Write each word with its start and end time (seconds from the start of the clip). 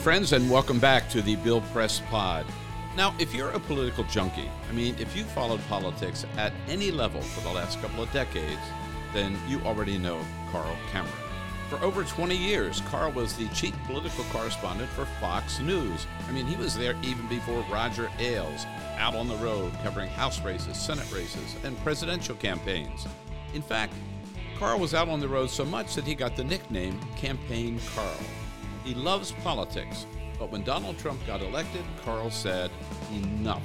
Friends, 0.00 0.32
and 0.32 0.50
welcome 0.50 0.78
back 0.78 1.10
to 1.10 1.20
the 1.20 1.36
Bill 1.36 1.60
Press 1.72 2.00
Pod. 2.08 2.46
Now, 2.96 3.14
if 3.18 3.34
you're 3.34 3.50
a 3.50 3.60
political 3.60 4.02
junkie, 4.04 4.50
I 4.66 4.72
mean, 4.72 4.96
if 4.98 5.14
you 5.14 5.24
followed 5.24 5.60
politics 5.68 6.24
at 6.38 6.54
any 6.68 6.90
level 6.90 7.20
for 7.20 7.42
the 7.42 7.52
last 7.52 7.82
couple 7.82 8.02
of 8.02 8.10
decades, 8.10 8.62
then 9.12 9.38
you 9.46 9.60
already 9.60 9.98
know 9.98 10.24
Carl 10.50 10.74
Cameron. 10.90 11.12
For 11.68 11.78
over 11.82 12.02
20 12.02 12.34
years, 12.34 12.80
Carl 12.88 13.12
was 13.12 13.34
the 13.34 13.46
chief 13.48 13.74
political 13.84 14.24
correspondent 14.32 14.88
for 14.92 15.04
Fox 15.20 15.60
News. 15.60 16.06
I 16.26 16.32
mean, 16.32 16.46
he 16.46 16.56
was 16.56 16.74
there 16.74 16.96
even 17.02 17.28
before 17.28 17.62
Roger 17.70 18.10
Ailes, 18.18 18.64
out 18.96 19.14
on 19.14 19.28
the 19.28 19.36
road 19.36 19.70
covering 19.82 20.08
House 20.08 20.40
races, 20.40 20.78
Senate 20.78 21.12
races, 21.12 21.56
and 21.62 21.78
presidential 21.80 22.36
campaigns. 22.36 23.06
In 23.52 23.60
fact, 23.60 23.92
Carl 24.58 24.78
was 24.78 24.94
out 24.94 25.10
on 25.10 25.20
the 25.20 25.28
road 25.28 25.50
so 25.50 25.66
much 25.66 25.94
that 25.94 26.06
he 26.06 26.14
got 26.14 26.36
the 26.36 26.44
nickname 26.44 26.98
Campaign 27.16 27.78
Carl. 27.94 28.16
He 28.84 28.94
loves 28.94 29.32
politics, 29.32 30.06
but 30.38 30.50
when 30.50 30.62
Donald 30.62 30.98
Trump 30.98 31.24
got 31.26 31.42
elected, 31.42 31.84
Carl 32.04 32.30
said, 32.30 32.70
enough. 33.12 33.62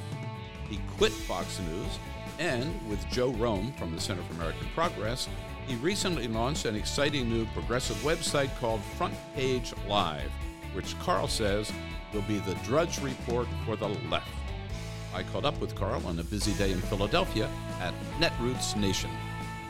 He 0.69 0.80
quit 0.97 1.11
Fox 1.11 1.59
News, 1.59 1.99
and 2.39 2.89
with 2.89 3.07
Joe 3.09 3.31
Romm 3.31 3.77
from 3.77 3.95
the 3.95 4.02
Center 4.02 4.23
for 4.23 4.33
American 4.33 4.67
Progress, 4.75 5.30
he 5.67 5.75
recently 5.75 6.27
launched 6.27 6.66
an 6.66 6.75
exciting 6.75 7.30
new 7.30 7.45
progressive 7.47 7.95
website 7.97 8.55
called 8.59 8.81
Front 8.97 9.16
Page 9.35 9.73
Live, 9.88 10.31
which 10.73 10.97
Carl 10.99 11.27
says 11.27 11.72
will 12.13 12.22
be 12.23 12.39
the 12.39 12.55
Drudge 12.63 13.02
Report 13.02 13.47
for 13.66 13.75
the 13.75 13.88
left. 14.09 14.27
I 15.13 15.23
caught 15.23 15.45
up 15.45 15.59
with 15.61 15.75
Carl 15.75 16.05
on 16.05 16.19
a 16.19 16.23
busy 16.23 16.53
day 16.53 16.72
in 16.72 16.81
Philadelphia 16.81 17.50
at 17.79 17.94
Netroots 18.19 18.75
Nation. 18.75 19.09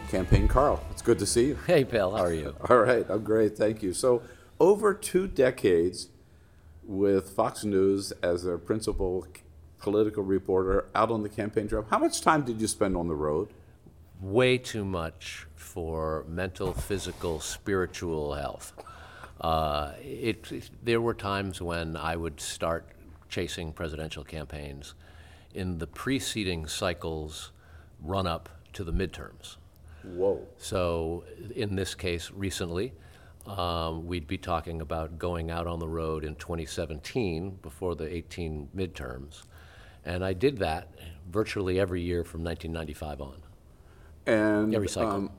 Campaign 0.10 0.48
Carl, 0.48 0.84
it's 0.92 1.02
good 1.02 1.20
to 1.20 1.26
see 1.26 1.48
you. 1.48 1.60
Hey, 1.68 1.84
Bill, 1.84 2.16
how 2.16 2.24
are 2.24 2.34
you? 2.34 2.56
All 2.70 2.78
right, 2.78 3.06
I'm 3.10 3.24
great, 3.24 3.58
thank 3.58 3.84
you. 3.84 3.94
So, 3.94 4.22
over 4.60 4.94
two 4.94 5.28
decades 5.28 6.10
with 6.84 7.30
Fox 7.30 7.64
News 7.64 8.12
as 8.24 8.44
their 8.44 8.58
principal 8.58 9.28
political 9.80 10.24
reporter 10.24 10.90
out 10.96 11.12
on 11.12 11.24
the 11.24 11.30
campaign 11.30 11.68
trail, 11.68 11.86
how 11.90 12.00
much 12.00 12.22
time 12.22 12.44
did 12.44 12.62
you 12.62 12.68
spend 12.68 12.96
on 12.96 13.08
the 13.08 13.16
road? 13.16 13.50
Way 14.22 14.58
too 14.58 14.86
much 14.86 15.48
for 15.56 16.26
mental, 16.28 16.74
physical, 16.74 17.40
spiritual 17.40 18.34
health. 18.34 18.74
Uh, 19.42 19.92
it, 20.02 20.52
it, 20.52 20.70
there 20.84 21.02
were 21.02 21.14
times 21.14 21.62
when 21.62 21.98
I 21.98 22.16
would 22.16 22.40
start 22.40 22.88
chasing 23.28 23.74
presidential 23.74 24.24
campaigns 24.24 24.96
in 25.54 25.78
the 25.78 25.88
preceding 25.88 26.68
cycles 26.68 27.52
run 28.02 28.28
up 28.28 28.50
to 28.74 28.84
the 28.84 28.94
midterms. 28.94 29.58
Whoa. 30.04 30.46
So, 30.58 31.24
in 31.56 31.76
this 31.76 31.96
case, 31.96 32.32
recently, 32.32 32.94
um, 33.48 34.06
we'd 34.06 34.28
be 34.28 34.38
talking 34.38 34.82
about 34.82 35.18
going 35.20 35.52
out 35.52 35.68
on 35.68 35.80
the 35.80 35.88
road 35.88 36.24
in 36.26 36.36
2017 36.36 37.60
before 37.62 37.96
the 37.96 38.14
18 38.14 38.70
midterms. 38.76 39.44
And 40.04 40.24
I 40.24 40.34
did 40.34 40.58
that 40.60 40.90
virtually 41.30 41.80
every 41.80 42.02
year 42.02 42.24
from 42.24 42.44
1995 42.44 43.22
on. 43.22 43.42
And 44.28 44.74
Every 44.76 44.88
cycle. 44.88 45.12
um, 45.12 45.32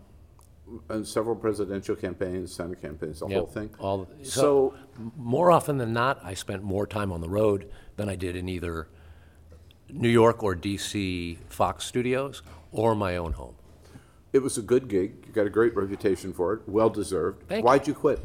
and 0.88 1.06
several 1.06 1.36
presidential 1.36 1.94
campaigns, 1.94 2.52
Senate 2.52 2.80
campaigns, 2.82 3.20
the 3.20 3.28
Yep, 3.28 3.38
whole 3.38 3.46
thing. 3.46 3.70
All, 3.78 4.08
so, 4.22 4.30
so, 4.30 4.74
more 5.16 5.50
often 5.52 5.78
than 5.78 5.92
not, 5.92 6.18
I 6.24 6.34
spent 6.34 6.62
more 6.64 6.86
time 6.86 7.12
on 7.12 7.20
the 7.20 7.28
road 7.28 7.70
than 7.96 8.08
I 8.08 8.16
did 8.16 8.34
in 8.34 8.48
either 8.48 8.88
New 9.88 10.08
York 10.08 10.42
or 10.42 10.56
DC 10.56 11.38
Fox 11.48 11.84
studios 11.84 12.42
or 12.72 12.94
my 12.96 13.16
own 13.16 13.32
home. 13.32 13.54
It 14.36 14.42
was 14.42 14.58
a 14.58 14.62
good 14.62 14.88
gig. 14.88 15.24
You 15.26 15.32
got 15.32 15.46
a 15.46 15.50
great 15.50 15.74
reputation 15.74 16.32
for 16.32 16.52
it, 16.52 16.60
well 16.66 16.90
deserved. 16.90 17.48
Thank 17.48 17.64
Why'd 17.64 17.88
you 17.88 17.94
quit? 17.94 18.20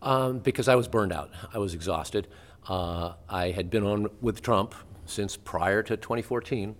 Um, 0.00 0.38
because 0.38 0.68
I 0.68 0.76
was 0.76 0.86
burned 0.86 1.12
out. 1.12 1.30
I 1.52 1.58
was 1.58 1.74
exhausted. 1.74 2.28
Uh, 2.68 3.14
I 3.28 3.50
had 3.50 3.68
been 3.68 3.84
on 3.84 4.08
with 4.20 4.42
Trump 4.42 4.74
since 5.06 5.36
prior 5.36 5.82
to 5.82 5.96
2014, 5.96 6.76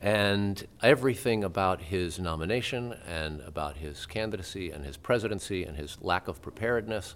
and 0.00 0.66
everything 0.82 1.42
about 1.42 1.80
his 1.80 2.18
nomination 2.18 2.94
and 3.06 3.40
about 3.42 3.78
his 3.78 4.04
candidacy 4.06 4.70
and 4.70 4.84
his 4.84 4.96
presidency 4.96 5.64
and 5.64 5.76
his 5.76 5.96
lack 6.02 6.28
of 6.28 6.42
preparedness 6.42 7.14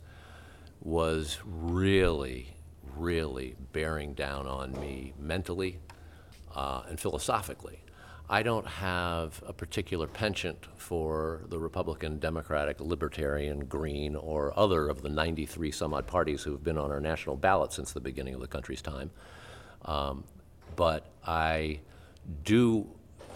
was 0.80 1.38
really, 1.44 2.56
really 2.96 3.54
bearing 3.72 4.14
down 4.14 4.46
on 4.46 4.72
me 4.80 5.12
mentally 5.18 5.78
uh, 6.54 6.82
and 6.88 6.98
philosophically. 6.98 7.83
I 8.28 8.42
don't 8.42 8.66
have 8.66 9.42
a 9.46 9.52
particular 9.52 10.06
penchant 10.06 10.66
for 10.76 11.42
the 11.48 11.58
Republican, 11.58 12.18
Democratic, 12.18 12.80
Libertarian, 12.80 13.66
Green, 13.66 14.16
or 14.16 14.58
other 14.58 14.88
of 14.88 15.02
the 15.02 15.10
93 15.10 15.70
some 15.70 15.92
odd 15.92 16.06
parties 16.06 16.42
who 16.42 16.52
have 16.52 16.64
been 16.64 16.78
on 16.78 16.90
our 16.90 17.00
national 17.00 17.36
ballot 17.36 17.72
since 17.72 17.92
the 17.92 18.00
beginning 18.00 18.34
of 18.34 18.40
the 18.40 18.46
country's 18.46 18.80
time. 18.80 19.10
Um, 19.84 20.24
but 20.74 21.04
I 21.26 21.80
do 22.44 22.86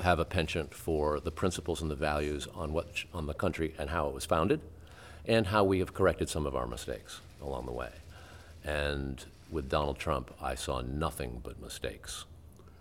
have 0.00 0.20
a 0.20 0.24
penchant 0.24 0.72
for 0.72 1.20
the 1.20 1.30
principles 1.30 1.82
and 1.82 1.90
the 1.90 1.96
values 1.96 2.48
on 2.54 2.72
what 2.72 3.04
on 3.12 3.26
the 3.26 3.34
country 3.34 3.74
and 3.78 3.90
how 3.90 4.08
it 4.08 4.14
was 4.14 4.24
founded, 4.24 4.60
and 5.26 5.48
how 5.48 5.64
we 5.64 5.80
have 5.80 5.92
corrected 5.92 6.30
some 6.30 6.46
of 6.46 6.56
our 6.56 6.66
mistakes 6.66 7.20
along 7.42 7.66
the 7.66 7.72
way. 7.72 7.90
And 8.64 9.22
with 9.50 9.68
Donald 9.68 9.98
Trump, 9.98 10.32
I 10.40 10.54
saw 10.54 10.80
nothing 10.80 11.40
but 11.44 11.60
mistakes. 11.60 12.24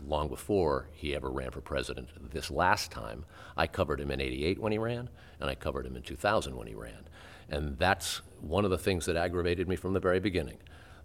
Long 0.06 0.28
before 0.28 0.90
he 0.94 1.16
ever 1.16 1.30
ran 1.30 1.52
for 1.52 1.62
president, 1.62 2.10
this 2.32 2.52
last 2.52 2.92
time, 2.92 3.26
I 3.56 3.68
covered 3.68 4.00
him 4.00 4.12
in 4.12 4.22
88 4.22 4.60
when 4.60 4.72
he 4.72 4.78
ran, 4.78 5.10
and 5.40 5.50
I 5.50 5.56
covered 5.56 5.86
him 5.86 5.96
in 5.96 6.04
2000 6.04 6.56
when 6.56 6.68
he 6.68 6.76
ran. 6.76 7.08
And 7.50 7.78
that's 7.78 8.22
one 8.42 8.66
of 8.66 8.72
the 8.72 8.78
things 8.78 9.06
that 9.06 9.16
aggravated 9.16 9.68
me 9.68 9.76
from 9.76 9.94
the 9.94 10.00
very 10.00 10.20
beginning 10.20 10.58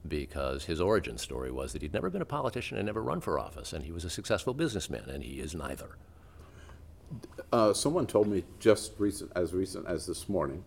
because 0.07 0.65
his 0.65 0.81
origin 0.81 1.17
story 1.17 1.51
was 1.51 1.73
that 1.73 1.83
he'd 1.83 1.93
never 1.93 2.11
been 2.11 2.23
a 2.23 2.27
politician 2.27 2.77
and 2.77 2.87
never 2.87 3.03
run 3.03 3.21
for 3.21 3.39
office, 3.39 3.73
and 3.73 3.85
he 3.85 3.93
was 3.93 4.05
a 4.05 4.11
successful 4.11 4.55
businessman, 4.55 5.09
and 5.09 5.23
he 5.23 5.41
is 5.41 5.55
neither. 5.55 5.97
Uh, 7.53 7.73
someone 7.73 8.07
told 8.07 8.27
me 8.27 8.43
just 8.59 8.93
recent, 8.99 9.31
as 9.37 9.53
recent 9.53 9.87
as 9.87 10.07
this 10.07 10.29
morning, 10.29 10.65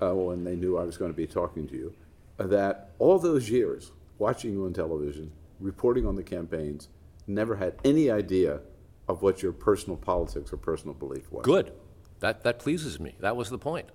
uh, 0.00 0.14
when 0.14 0.44
they 0.44 0.54
knew 0.54 0.76
I 0.76 0.84
was 0.84 0.96
going 0.96 1.10
to 1.10 1.16
be 1.16 1.26
talking 1.26 1.66
to 1.68 1.74
you, 1.74 1.94
that 2.38 2.90
all 2.98 3.18
those 3.18 3.48
years 3.50 3.92
watching 4.18 4.52
you 4.52 4.66
on 4.66 4.72
television, 4.72 5.32
reporting 5.58 6.06
on 6.06 6.14
the 6.14 6.22
campaigns, 6.22 6.88
never 7.26 7.56
had 7.56 7.74
any 7.84 8.10
idea 8.10 8.60
of 9.08 9.22
what 9.22 9.42
your 9.42 9.52
personal 9.52 9.96
politics 9.96 10.52
or 10.52 10.56
personal 10.56 10.94
belief 10.94 11.30
was. 11.30 11.44
Good. 11.44 11.72
That, 12.20 12.42
that 12.44 12.58
pleases 12.58 12.98
me. 12.98 13.14
That 13.20 13.36
was 13.36 13.50
the 13.50 13.58
point. 13.58 13.90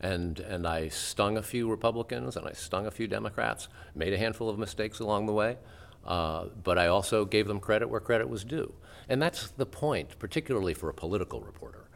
And, 0.00 0.40
and 0.40 0.66
I 0.66 0.88
stung 0.88 1.36
a 1.36 1.42
few 1.42 1.70
Republicans 1.70 2.36
and 2.36 2.46
I 2.46 2.52
stung 2.52 2.86
a 2.86 2.90
few 2.90 3.06
Democrats, 3.06 3.68
made 3.94 4.12
a 4.12 4.18
handful 4.18 4.48
of 4.48 4.58
mistakes 4.58 4.98
along 4.98 5.26
the 5.26 5.32
way, 5.32 5.58
uh, 6.06 6.46
but 6.64 6.78
I 6.78 6.86
also 6.86 7.24
gave 7.24 7.46
them 7.46 7.60
credit 7.60 7.88
where 7.90 8.00
credit 8.00 8.28
was 8.28 8.44
due. 8.44 8.72
And 9.08 9.20
that's 9.20 9.50
the 9.50 9.66
point, 9.66 10.18
particularly 10.18 10.72
for 10.72 10.88
a 10.88 10.94
political 10.94 11.42
reporter. 11.42 11.88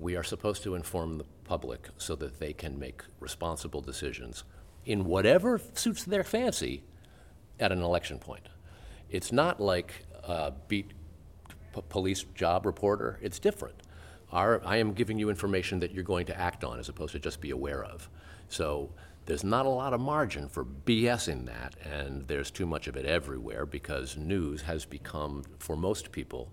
We 0.00 0.16
are 0.16 0.24
supposed 0.24 0.64
to 0.64 0.74
inform 0.74 1.18
the 1.18 1.24
public 1.44 1.90
so 1.96 2.16
that 2.16 2.40
they 2.40 2.52
can 2.52 2.78
make 2.78 3.02
responsible 3.20 3.80
decisions 3.80 4.42
in 4.84 5.04
whatever 5.04 5.60
suits 5.74 6.02
their 6.02 6.24
fancy 6.24 6.82
at 7.60 7.70
an 7.70 7.82
election 7.82 8.18
point. 8.18 8.48
It's 9.08 9.30
not 9.30 9.60
like 9.60 10.04
a 10.24 10.52
beat 10.68 10.92
p- 11.74 11.82
police 11.88 12.24
job 12.34 12.66
reporter, 12.66 13.18
it's 13.22 13.38
different. 13.38 13.76
Our, 14.30 14.64
I 14.64 14.76
am 14.76 14.92
giving 14.92 15.18
you 15.18 15.28
information 15.28 15.80
that 15.80 15.92
you're 15.92 16.04
going 16.04 16.26
to 16.26 16.38
act 16.38 16.64
on 16.64 16.78
as 16.78 16.88
opposed 16.88 17.12
to 17.12 17.18
just 17.18 17.40
be 17.40 17.50
aware 17.50 17.84
of. 17.84 18.08
So 18.48 18.90
there's 19.26 19.44
not 19.44 19.66
a 19.66 19.70
lot 19.70 19.92
of 19.92 20.00
margin 20.00 20.48
for 20.48 20.64
BS 20.64 21.28
in 21.28 21.44
that, 21.44 21.74
and 21.84 22.26
there's 22.26 22.50
too 22.50 22.66
much 22.66 22.86
of 22.88 22.96
it 22.96 23.04
everywhere 23.04 23.66
because 23.66 24.16
news 24.16 24.62
has 24.62 24.84
become, 24.84 25.44
for 25.58 25.76
most 25.76 26.12
people, 26.12 26.52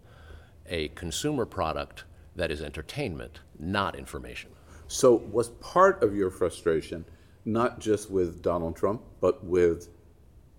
a 0.68 0.90
consumer 0.90 1.46
product 1.46 2.04
that 2.36 2.52
is 2.52 2.62
entertainment, 2.62 3.40
not 3.58 3.98
information. 3.98 4.52
So, 4.88 5.16
was 5.32 5.50
part 5.50 6.04
of 6.04 6.16
your 6.16 6.30
frustration 6.30 7.06
not 7.46 7.80
just 7.80 8.10
with 8.12 8.42
Donald 8.42 8.76
Trump, 8.76 9.02
but 9.22 9.44
with 9.44 9.90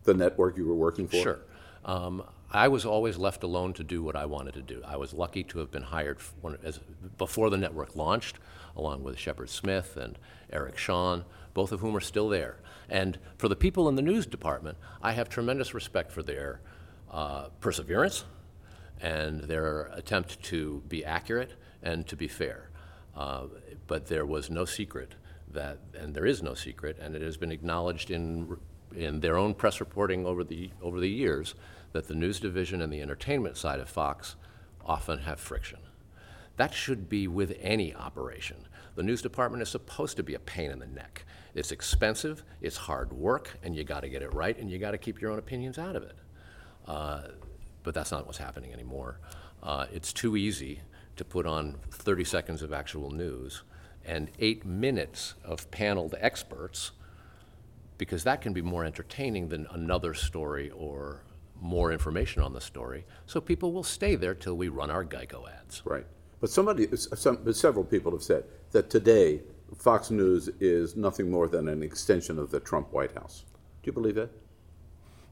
the 0.04 0.14
network 0.14 0.56
you 0.56 0.66
were 0.66 0.74
working 0.74 1.06
for? 1.06 1.16
Sure. 1.16 1.38
Um, 1.84 2.22
I 2.52 2.66
was 2.66 2.84
always 2.84 3.16
left 3.16 3.44
alone 3.44 3.74
to 3.74 3.84
do 3.84 4.02
what 4.02 4.16
I 4.16 4.26
wanted 4.26 4.54
to 4.54 4.62
do. 4.62 4.82
I 4.84 4.96
was 4.96 5.12
lucky 5.12 5.44
to 5.44 5.60
have 5.60 5.70
been 5.70 5.84
hired 5.84 6.18
when, 6.40 6.58
as, 6.64 6.80
before 7.16 7.48
the 7.48 7.56
network 7.56 7.94
launched, 7.94 8.38
along 8.76 9.04
with 9.04 9.18
Shepard 9.18 9.50
Smith 9.50 9.96
and 9.96 10.18
Eric 10.52 10.76
Shawn, 10.76 11.24
both 11.54 11.70
of 11.70 11.80
whom 11.80 11.96
are 11.96 12.00
still 12.00 12.28
there. 12.28 12.56
And 12.88 13.18
for 13.38 13.48
the 13.48 13.54
people 13.54 13.88
in 13.88 13.94
the 13.94 14.02
news 14.02 14.26
department, 14.26 14.78
I 15.00 15.12
have 15.12 15.28
tremendous 15.28 15.74
respect 15.74 16.10
for 16.10 16.24
their 16.24 16.60
uh, 17.10 17.48
perseverance 17.60 18.24
and 19.00 19.42
their 19.42 19.82
attempt 19.92 20.42
to 20.44 20.82
be 20.88 21.04
accurate 21.04 21.52
and 21.82 22.06
to 22.08 22.16
be 22.16 22.26
fair. 22.26 22.70
Uh, 23.16 23.46
but 23.86 24.06
there 24.06 24.26
was 24.26 24.50
no 24.50 24.64
secret 24.64 25.14
that, 25.52 25.78
and 25.94 26.14
there 26.14 26.26
is 26.26 26.42
no 26.42 26.54
secret, 26.54 26.98
and 27.00 27.14
it 27.14 27.22
has 27.22 27.36
been 27.36 27.52
acknowledged 27.52 28.10
in, 28.10 28.56
in 28.94 29.20
their 29.20 29.36
own 29.36 29.54
press 29.54 29.78
reporting 29.78 30.26
over 30.26 30.42
the, 30.42 30.70
over 30.82 30.98
the 30.98 31.08
years 31.08 31.54
that 31.92 32.08
the 32.08 32.14
news 32.14 32.40
division 32.40 32.80
and 32.80 32.92
the 32.92 33.00
entertainment 33.00 33.56
side 33.56 33.80
of 33.80 33.88
Fox 33.88 34.36
often 34.84 35.20
have 35.20 35.40
friction. 35.40 35.78
That 36.56 36.74
should 36.74 37.08
be 37.08 37.26
with 37.26 37.56
any 37.60 37.94
operation. 37.94 38.68
The 38.94 39.02
news 39.02 39.22
department 39.22 39.62
is 39.62 39.68
supposed 39.68 40.16
to 40.16 40.22
be 40.22 40.34
a 40.34 40.38
pain 40.38 40.70
in 40.70 40.78
the 40.78 40.86
neck. 40.86 41.24
It's 41.54 41.72
expensive, 41.72 42.44
it's 42.60 42.76
hard 42.76 43.12
work, 43.12 43.58
and 43.62 43.74
you 43.74 43.84
got 43.84 44.00
to 44.00 44.08
get 44.08 44.22
it 44.22 44.32
right, 44.34 44.58
and 44.58 44.70
you 44.70 44.78
got 44.78 44.90
to 44.90 44.98
keep 44.98 45.20
your 45.20 45.30
own 45.30 45.38
opinions 45.38 45.78
out 45.78 45.96
of 45.96 46.02
it. 46.02 46.16
Uh, 46.86 47.22
but 47.82 47.94
that's 47.94 48.12
not 48.12 48.26
what's 48.26 48.38
happening 48.38 48.72
anymore. 48.72 49.18
Uh, 49.62 49.86
it's 49.92 50.12
too 50.12 50.36
easy 50.36 50.80
to 51.16 51.24
put 51.24 51.46
on 51.46 51.76
30 51.90 52.24
seconds 52.24 52.62
of 52.62 52.72
actual 52.72 53.10
news 53.10 53.62
and 54.04 54.30
eight 54.38 54.64
minutes 54.64 55.34
of 55.44 55.70
paneled 55.70 56.14
experts 56.20 56.92
because 57.98 58.24
that 58.24 58.40
can 58.40 58.52
be 58.52 58.62
more 58.62 58.84
entertaining 58.84 59.48
than 59.48 59.66
another 59.72 60.14
story 60.14 60.70
or 60.70 61.22
more 61.60 61.92
information 61.92 62.42
on 62.42 62.52
the 62.52 62.60
story. 62.60 63.04
So 63.26 63.40
people 63.40 63.72
will 63.72 63.82
stay 63.82 64.16
there 64.16 64.34
till 64.34 64.56
we 64.56 64.68
run 64.68 64.90
our 64.90 65.04
Geico 65.04 65.48
ads. 65.50 65.82
Right. 65.84 66.06
But 66.40 66.50
somebody, 66.50 66.88
some, 66.96 67.38
but 67.44 67.54
several 67.54 67.84
people 67.84 68.12
have 68.12 68.22
said 68.22 68.44
that 68.72 68.88
today 68.88 69.42
Fox 69.76 70.10
News 70.10 70.48
is 70.60 70.96
nothing 70.96 71.30
more 71.30 71.48
than 71.48 71.68
an 71.68 71.82
extension 71.82 72.38
of 72.38 72.50
the 72.50 72.60
Trump 72.60 72.92
White 72.92 73.12
House. 73.12 73.44
Do 73.82 73.88
you 73.88 73.92
believe 73.92 74.14
that? 74.16 74.30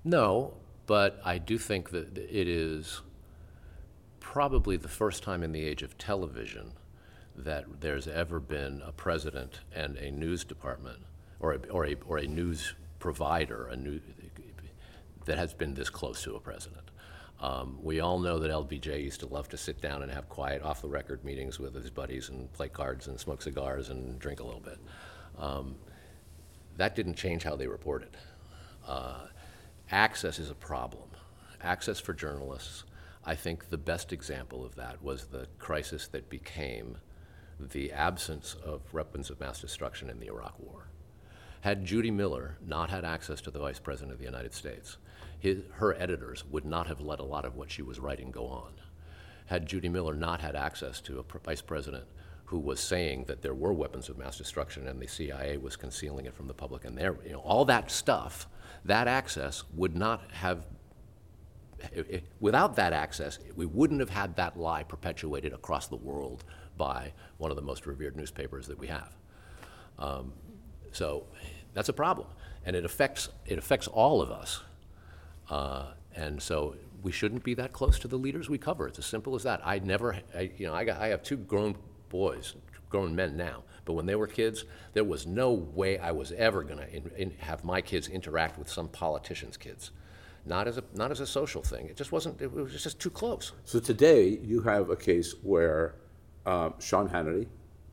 No, 0.04 0.54
but 0.86 1.20
I 1.24 1.38
do 1.38 1.58
think 1.58 1.90
that 1.90 2.16
it 2.16 2.48
is 2.48 3.02
probably 4.20 4.76
the 4.76 4.88
first 4.88 5.22
time 5.22 5.42
in 5.42 5.52
the 5.52 5.64
age 5.64 5.82
of 5.82 5.98
television 5.98 6.72
that 7.36 7.80
there's 7.80 8.06
ever 8.06 8.40
been 8.40 8.82
a 8.84 8.92
president 8.92 9.60
and 9.74 9.96
a 9.96 10.10
news 10.10 10.44
department 10.44 10.98
or 11.40 11.54
a, 11.54 11.58
or 11.70 11.86
a, 11.86 11.94
or 12.06 12.18
a 12.18 12.26
news 12.26 12.74
provider 12.98 13.66
a 13.66 13.76
new, 13.76 14.00
that 15.28 15.38
has 15.38 15.54
been 15.54 15.74
this 15.74 15.90
close 15.90 16.22
to 16.22 16.34
a 16.34 16.40
president. 16.40 16.90
Um, 17.40 17.78
we 17.82 18.00
all 18.00 18.18
know 18.18 18.38
that 18.40 18.50
LBJ 18.50 19.04
used 19.04 19.20
to 19.20 19.26
love 19.26 19.48
to 19.50 19.56
sit 19.56 19.80
down 19.80 20.02
and 20.02 20.10
have 20.10 20.28
quiet, 20.28 20.62
off 20.62 20.82
the 20.82 20.88
record 20.88 21.22
meetings 21.24 21.60
with 21.60 21.74
his 21.74 21.90
buddies 21.90 22.30
and 22.30 22.52
play 22.52 22.68
cards 22.68 23.06
and 23.06 23.20
smoke 23.20 23.42
cigars 23.42 23.90
and 23.90 24.18
drink 24.18 24.40
a 24.40 24.44
little 24.44 24.60
bit. 24.60 24.78
Um, 25.38 25.76
that 26.78 26.96
didn't 26.96 27.14
change 27.14 27.44
how 27.44 27.54
they 27.56 27.68
reported. 27.68 28.16
Uh, 28.86 29.26
access 29.90 30.38
is 30.38 30.50
a 30.50 30.54
problem. 30.54 31.10
Access 31.60 32.00
for 32.00 32.14
journalists. 32.14 32.84
I 33.24 33.34
think 33.34 33.68
the 33.68 33.78
best 33.78 34.12
example 34.12 34.64
of 34.64 34.74
that 34.76 35.02
was 35.02 35.26
the 35.26 35.46
crisis 35.58 36.08
that 36.08 36.30
became 36.30 36.96
the 37.60 37.92
absence 37.92 38.56
of 38.64 38.92
weapons 38.94 39.28
of 39.30 39.38
mass 39.40 39.60
destruction 39.60 40.08
in 40.08 40.18
the 40.20 40.28
Iraq 40.28 40.58
War. 40.58 40.88
Had 41.60 41.84
Judy 41.84 42.10
Miller 42.10 42.56
not 42.64 42.90
had 42.90 43.04
access 43.04 43.40
to 43.42 43.50
the 43.50 43.58
Vice 43.58 43.80
President 43.80 44.12
of 44.12 44.18
the 44.18 44.24
United 44.24 44.54
States, 44.54 44.96
his, 45.38 45.62
her 45.74 45.94
editors 45.94 46.44
would 46.50 46.64
not 46.64 46.86
have 46.86 47.00
let 47.00 47.20
a 47.20 47.24
lot 47.24 47.44
of 47.44 47.54
what 47.54 47.70
she 47.70 47.82
was 47.82 47.98
writing 47.98 48.30
go 48.30 48.46
on. 48.46 48.72
Had 49.46 49.66
Judy 49.66 49.88
Miller 49.88 50.14
not 50.14 50.40
had 50.40 50.56
access 50.56 51.00
to 51.02 51.20
a 51.20 51.38
vice 51.38 51.62
president 51.62 52.04
who 52.46 52.58
was 52.58 52.80
saying 52.80 53.24
that 53.28 53.42
there 53.42 53.54
were 53.54 53.72
weapons 53.72 54.08
of 54.08 54.16
mass 54.16 54.38
destruction 54.38 54.88
and 54.88 55.00
the 55.00 55.06
CIA 55.06 55.58
was 55.58 55.76
concealing 55.76 56.24
it 56.26 56.34
from 56.34 56.48
the 56.48 56.54
public, 56.54 56.84
and 56.84 56.96
there, 56.96 57.16
you 57.24 57.32
know, 57.32 57.40
all 57.40 57.64
that 57.66 57.90
stuff, 57.90 58.48
that 58.84 59.06
access 59.06 59.64
would 59.74 59.94
not 59.94 60.30
have. 60.32 60.66
It, 61.92 62.06
it, 62.10 62.24
without 62.40 62.74
that 62.76 62.92
access, 62.92 63.38
we 63.54 63.66
wouldn't 63.66 64.00
have 64.00 64.10
had 64.10 64.34
that 64.36 64.58
lie 64.58 64.82
perpetuated 64.82 65.52
across 65.52 65.86
the 65.86 65.96
world 65.96 66.44
by 66.76 67.12
one 67.36 67.50
of 67.50 67.56
the 67.56 67.62
most 67.62 67.86
revered 67.86 68.16
newspapers 68.16 68.66
that 68.66 68.78
we 68.78 68.88
have. 68.88 69.14
Um, 69.98 70.32
so 70.90 71.26
that's 71.74 71.88
a 71.88 71.92
problem, 71.92 72.28
and 72.64 72.74
it 72.74 72.84
affects 72.84 73.28
it 73.46 73.58
affects 73.58 73.86
all 73.88 74.22
of 74.22 74.30
us. 74.30 74.62
Uh, 75.50 75.86
and 76.14 76.42
so 76.42 76.74
we 77.02 77.12
shouldn't 77.12 77.44
be 77.44 77.54
that 77.54 77.72
close 77.72 77.98
to 78.00 78.08
the 78.08 78.16
leaders 78.16 78.48
we 78.48 78.58
cover. 78.58 78.88
It's 78.88 78.98
as 78.98 79.06
simple 79.06 79.34
as 79.34 79.42
that. 79.44 79.60
I 79.64 79.78
never, 79.78 80.18
I, 80.34 80.50
you 80.56 80.66
know, 80.66 80.74
I, 80.74 80.84
got, 80.84 81.00
I 81.00 81.08
have 81.08 81.22
two 81.22 81.36
grown 81.36 81.76
boys, 82.08 82.54
grown 82.90 83.14
men 83.14 83.36
now, 83.36 83.62
but 83.84 83.92
when 83.94 84.06
they 84.06 84.16
were 84.16 84.26
kids, 84.26 84.64
there 84.92 85.04
was 85.04 85.26
no 85.26 85.52
way 85.52 85.98
I 85.98 86.10
was 86.10 86.32
ever 86.32 86.62
going 86.62 86.78
to 86.78 87.30
have 87.38 87.64
my 87.64 87.80
kids 87.80 88.08
interact 88.08 88.58
with 88.58 88.68
some 88.68 88.88
politician's 88.88 89.56
kids. 89.56 89.92
Not 90.44 90.66
as 90.66 90.78
a 90.78 90.84
not 90.94 91.10
as 91.10 91.20
a 91.20 91.26
social 91.26 91.62
thing. 91.62 91.88
It 91.88 91.96
just 91.96 92.10
wasn't. 92.10 92.40
It 92.40 92.50
was 92.50 92.72
just 92.72 92.98
too 92.98 93.10
close. 93.10 93.52
So 93.64 93.80
today 93.80 94.38
you 94.42 94.62
have 94.62 94.88
a 94.88 94.96
case 94.96 95.34
where 95.42 95.96
uh, 96.46 96.70
Sean 96.78 97.06
Hannity, 97.06 97.46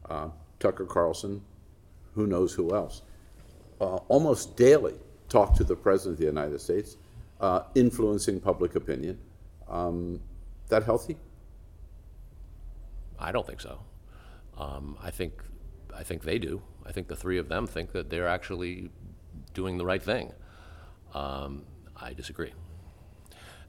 uh, 0.10 0.30
Tucker 0.60 0.86
Carlson, 0.86 1.42
who 2.14 2.28
knows 2.28 2.54
who 2.54 2.74
else, 2.74 3.02
uh, 3.82 3.98
almost 4.08 4.56
daily 4.56 4.94
talk 5.28 5.54
to 5.56 5.66
the 5.66 5.76
president 5.76 6.14
of 6.14 6.20
the 6.20 6.26
United 6.26 6.62
States 6.62 6.96
uh, 7.40 7.64
influencing 7.76 8.40
public 8.40 8.76
opinion. 8.76 9.20
Um, 9.68 10.22
that 10.70 10.84
healthy? 10.84 11.18
I 13.20 13.32
don't 13.32 13.46
think 13.46 13.62
so. 13.62 13.80
Um, 14.58 14.98
I 15.02 15.12
think 15.12 15.44
I 15.96 16.04
think 16.04 16.24
they 16.24 16.40
do. 16.40 16.62
I 16.86 16.92
think 16.92 17.08
the 17.08 17.16
three 17.16 17.38
of 17.38 17.48
them 17.48 17.68
think 17.68 17.92
that 17.94 18.10
they're 18.10 18.28
actually 18.28 18.90
doing 19.54 19.78
the 19.78 19.86
right 19.86 20.02
thing. 20.02 20.34
Um, 21.14 21.64
I 21.96 22.14
disagree. 22.14 22.54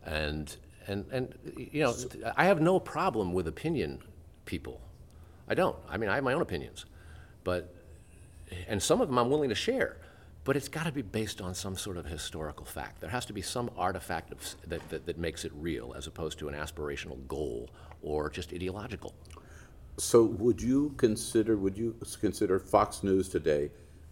And 0.04 0.54
and 0.86 1.06
and 1.10 1.34
you 1.56 1.82
know, 1.82 1.94
I 2.36 2.46
have 2.46 2.60
no 2.60 2.78
problem 2.80 3.32
with 3.32 3.48
opinion 3.48 4.02
people. 4.44 4.80
I 5.48 5.54
don't. 5.54 5.76
I 5.88 5.96
mean, 5.96 6.10
I 6.10 6.16
have 6.16 6.24
my 6.24 6.32
own 6.32 6.42
opinions, 6.42 6.86
but 7.44 7.74
and 8.68 8.82
some 8.82 9.00
of 9.00 9.08
them 9.08 9.18
I'm 9.18 9.30
willing 9.30 9.48
to 9.48 9.54
share 9.54 9.96
but 10.46 10.56
it's 10.56 10.69
got 10.69 10.84
to 10.84 10.93
be 10.93 11.02
based 11.02 11.40
on 11.40 11.54
some 11.54 11.76
sort 11.76 11.96
of 11.96 12.06
historical 12.06 12.64
fact. 12.64 13.00
There 13.00 13.10
has 13.10 13.26
to 13.26 13.32
be 13.32 13.43
some 13.43 13.69
artifact 13.76 14.31
of, 14.31 14.54
that, 14.69 14.88
that, 14.90 15.04
that, 15.04 15.19
makes 15.19 15.44
it 15.44 15.50
real 15.56 15.93
as 15.94 16.06
opposed 16.06 16.38
to 16.38 16.48
an 16.48 16.54
aspirational 16.54 17.19
goal 17.26 17.69
or 18.00 18.31
just 18.31 18.52
ideological. 18.52 19.12
So 19.98 20.22
would 20.22 20.62
you 20.62 20.94
consider 20.98 21.56
would 21.56 21.76
you 21.76 21.96
consider 22.20 22.60
Fox 22.60 23.02
News 23.02 23.28
today 23.28 23.70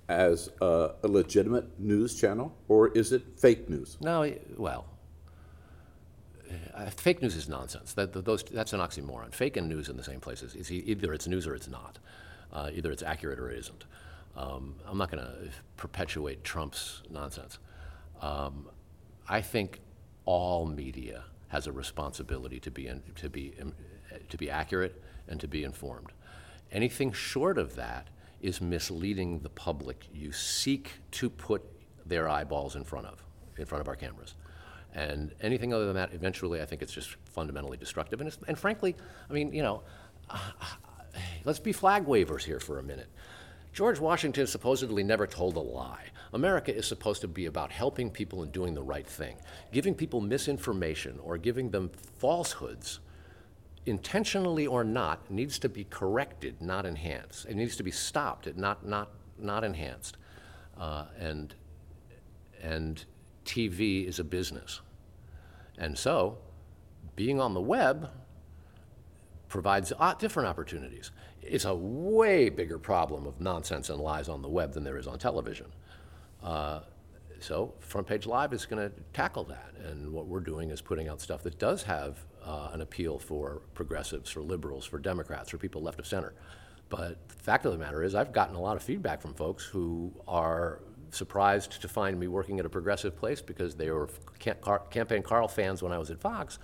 as 0.08 0.50
a, 0.60 0.90
a 1.04 1.08
legitimate 1.08 1.78
news 1.78 2.20
channel 2.20 2.52
or 2.66 2.88
is 2.88 3.12
it 3.12 3.22
fake 3.38 3.70
news? 3.70 3.96
No, 4.00 4.34
well, 4.56 4.86
uh, 6.74 6.90
fake 6.90 7.22
news 7.22 7.36
is 7.36 7.48
nonsense. 7.48 7.92
That, 7.92 8.12
those, 8.12 8.42
that's 8.42 8.72
an 8.72 8.80
oxymoron. 8.80 9.32
Fake 9.32 9.56
and 9.56 9.68
news 9.68 9.88
in 9.88 9.96
the 9.96 10.04
same 10.04 10.18
places. 10.18 10.56
It's 10.56 10.72
either 10.72 11.14
it's 11.14 11.28
news 11.28 11.46
or 11.46 11.54
it's 11.54 11.68
not. 11.68 12.00
Uh, 12.52 12.70
either 12.72 12.90
it's 12.90 13.04
accurate 13.04 13.38
or 13.38 13.50
it 13.50 13.58
isn't. 13.58 13.84
Um, 14.36 14.76
I'm 14.86 14.98
not 14.98 15.10
going 15.10 15.24
to 15.24 15.50
perpetuate 15.76 16.44
Trump's 16.44 17.02
nonsense. 17.10 17.58
Um, 18.20 18.68
I 19.28 19.40
think 19.40 19.80
all 20.24 20.66
media 20.66 21.24
has 21.48 21.66
a 21.66 21.72
responsibility 21.72 22.58
to 22.60 22.70
be 22.70 22.88
in, 22.88 23.02
to 23.16 23.30
be 23.30 23.54
to 24.28 24.36
be 24.36 24.50
accurate 24.50 25.02
and 25.28 25.40
to 25.40 25.48
be 25.48 25.64
informed. 25.64 26.12
Anything 26.72 27.12
short 27.12 27.58
of 27.58 27.76
that 27.76 28.08
is 28.40 28.60
misleading 28.60 29.40
the 29.40 29.48
public. 29.48 30.06
You 30.12 30.32
seek 30.32 30.92
to 31.12 31.30
put 31.30 31.62
their 32.06 32.28
eyeballs 32.28 32.76
in 32.76 32.84
front 32.84 33.06
of 33.06 33.24
in 33.56 33.64
front 33.64 33.80
of 33.80 33.88
our 33.88 33.96
cameras. 33.96 34.34
And 34.94 35.34
anything 35.40 35.72
other 35.72 35.86
than 35.86 35.96
that, 35.96 36.12
eventually, 36.12 36.60
I 36.60 36.64
think 36.64 36.82
it's 36.82 36.92
just 36.92 37.16
fundamentally 37.24 37.76
destructive. 37.76 38.20
And, 38.20 38.36
and 38.46 38.58
frankly, 38.58 38.94
I 39.28 39.32
mean, 39.32 39.52
you 39.52 39.62
know, 39.62 39.82
uh, 40.30 40.38
let's 41.44 41.58
be 41.58 41.72
flag 41.72 42.04
wavers 42.04 42.44
here 42.44 42.60
for 42.60 42.78
a 42.78 42.82
minute. 42.82 43.08
George 43.74 43.98
Washington 43.98 44.46
supposedly 44.46 45.02
never 45.02 45.26
told 45.26 45.56
a 45.56 45.60
lie. 45.60 46.04
America 46.32 46.72
is 46.72 46.86
supposed 46.86 47.20
to 47.22 47.28
be 47.28 47.46
about 47.46 47.72
helping 47.72 48.08
people 48.08 48.44
and 48.44 48.52
doing 48.52 48.72
the 48.72 48.82
right 48.82 49.06
thing. 49.06 49.36
Giving 49.72 49.96
people 49.96 50.20
misinformation 50.20 51.18
or 51.20 51.36
giving 51.38 51.70
them 51.70 51.90
falsehoods, 52.18 53.00
intentionally 53.84 54.64
or 54.64 54.84
not, 54.84 55.28
needs 55.28 55.58
to 55.58 55.68
be 55.68 55.82
corrected, 55.82 56.62
not 56.62 56.86
enhanced. 56.86 57.46
It 57.46 57.56
needs 57.56 57.74
to 57.74 57.82
be 57.82 57.90
stopped, 57.90 58.56
not, 58.56 58.86
not, 58.86 59.10
not 59.40 59.64
enhanced. 59.64 60.18
Uh, 60.78 61.06
and, 61.18 61.52
and 62.62 63.04
TV 63.44 64.06
is 64.06 64.20
a 64.20 64.24
business. 64.24 64.82
And 65.78 65.98
so, 65.98 66.38
being 67.16 67.40
on 67.40 67.54
the 67.54 67.60
web 67.60 68.08
provides 69.48 69.92
uh, 69.98 70.14
different 70.14 70.48
opportunities 70.48 71.10
it's 71.46 71.64
a 71.64 71.74
way 71.74 72.48
bigger 72.48 72.78
problem 72.78 73.26
of 73.26 73.40
nonsense 73.40 73.90
and 73.90 74.00
lies 74.00 74.28
on 74.28 74.42
the 74.42 74.48
web 74.48 74.72
than 74.72 74.84
there 74.84 74.98
is 74.98 75.06
on 75.06 75.18
television. 75.18 75.66
Uh, 76.42 76.80
so 77.40 77.74
Front 77.80 78.06
Page 78.06 78.26
Live 78.26 78.52
is 78.52 78.64
going 78.66 78.90
to 78.90 78.94
tackle 79.12 79.44
that. 79.44 79.72
And 79.84 80.12
what 80.12 80.26
we're 80.26 80.40
doing 80.40 80.70
is 80.70 80.80
putting 80.80 81.08
out 81.08 81.20
stuff 81.20 81.42
that 81.42 81.58
does 81.58 81.82
have 81.82 82.18
uh, 82.44 82.70
an 82.72 82.80
appeal 82.80 83.18
for 83.18 83.62
progressives, 83.74 84.30
for 84.30 84.40
liberals, 84.40 84.84
for 84.84 84.98
Democrats, 84.98 85.50
for 85.50 85.58
people 85.58 85.82
left 85.82 85.98
of 85.98 86.06
center. 86.06 86.34
But 86.88 87.28
the 87.28 87.34
fact 87.34 87.66
of 87.66 87.72
the 87.72 87.78
matter 87.78 88.02
is, 88.02 88.14
I've 88.14 88.32
gotten 88.32 88.56
a 88.56 88.60
lot 88.60 88.76
of 88.76 88.82
feedback 88.82 89.20
from 89.20 89.34
folks 89.34 89.64
who 89.64 90.12
are 90.28 90.80
surprised 91.10 91.80
to 91.80 91.88
find 91.88 92.18
me 92.18 92.28
working 92.28 92.58
at 92.60 92.66
a 92.66 92.68
progressive 92.68 93.16
place 93.16 93.40
because 93.40 93.74
they 93.74 93.90
were 93.90 94.08
Cam- 94.38 94.56
Car- 94.60 94.82
Campaign 94.90 95.22
Carl 95.22 95.48
fans 95.48 95.82
when 95.82 95.92
I 95.92 95.98
was 95.98 96.10
at 96.10 96.20
Fox, 96.20 96.58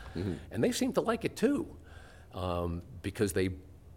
and 0.50 0.62
they 0.64 0.72
seem 0.72 0.92
to 0.94 1.00
like 1.00 1.24
it 1.24 1.36
too 1.36 1.66
um, 2.34 2.82
because 3.02 3.32
they 3.32 3.50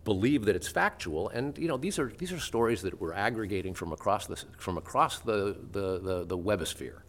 believe 0.04 0.46
that 0.46 0.56
it's 0.56 0.68
factual. 0.68 1.30
And 1.30 1.58
you 1.58 1.68
know, 1.68 1.78
these 1.78 2.00
are 2.00 2.12
these 2.18 2.32
are 2.32 2.40
stories 2.40 2.82
that 2.82 3.00
we're 3.00 3.14
aggregating 3.14 3.74
from 3.74 3.92
across 3.92 4.28
the 4.28 4.36
from 4.58 4.78
across 4.78 5.20
the 5.20 5.56
the, 5.72 6.00
the, 6.00 6.26
the 6.26 6.38
webosphere, 6.38 7.02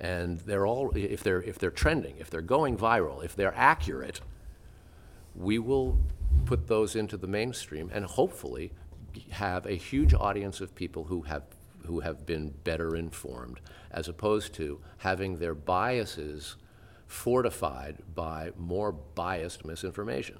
and 0.00 0.38
they're 0.40 0.66
all 0.66 0.92
if 0.94 1.22
they're 1.22 1.42
if 1.42 1.58
they're 1.58 1.70
trending, 1.70 2.16
if 2.18 2.30
they're 2.30 2.40
going 2.40 2.76
viral, 2.76 3.24
if 3.24 3.34
they're 3.34 3.54
accurate, 3.56 4.20
we 5.34 5.58
will 5.58 5.98
put 6.46 6.66
those 6.66 6.96
into 6.96 7.16
the 7.16 7.26
mainstream 7.26 7.90
and 7.92 8.04
hopefully 8.04 8.72
have 9.30 9.66
a 9.66 9.74
huge 9.74 10.14
audience 10.14 10.60
of 10.60 10.74
people 10.74 11.04
who 11.04 11.22
have 11.22 11.42
who 11.86 12.00
have 12.00 12.26
been 12.26 12.54
better 12.64 12.94
informed 12.94 13.60
as 13.90 14.08
opposed 14.08 14.52
to 14.54 14.80
having 14.98 15.38
their 15.38 15.54
biases 15.54 16.56
fortified 17.06 17.96
by 18.14 18.50
more 18.56 18.92
biased 18.92 19.64
misinformation. 19.64 20.38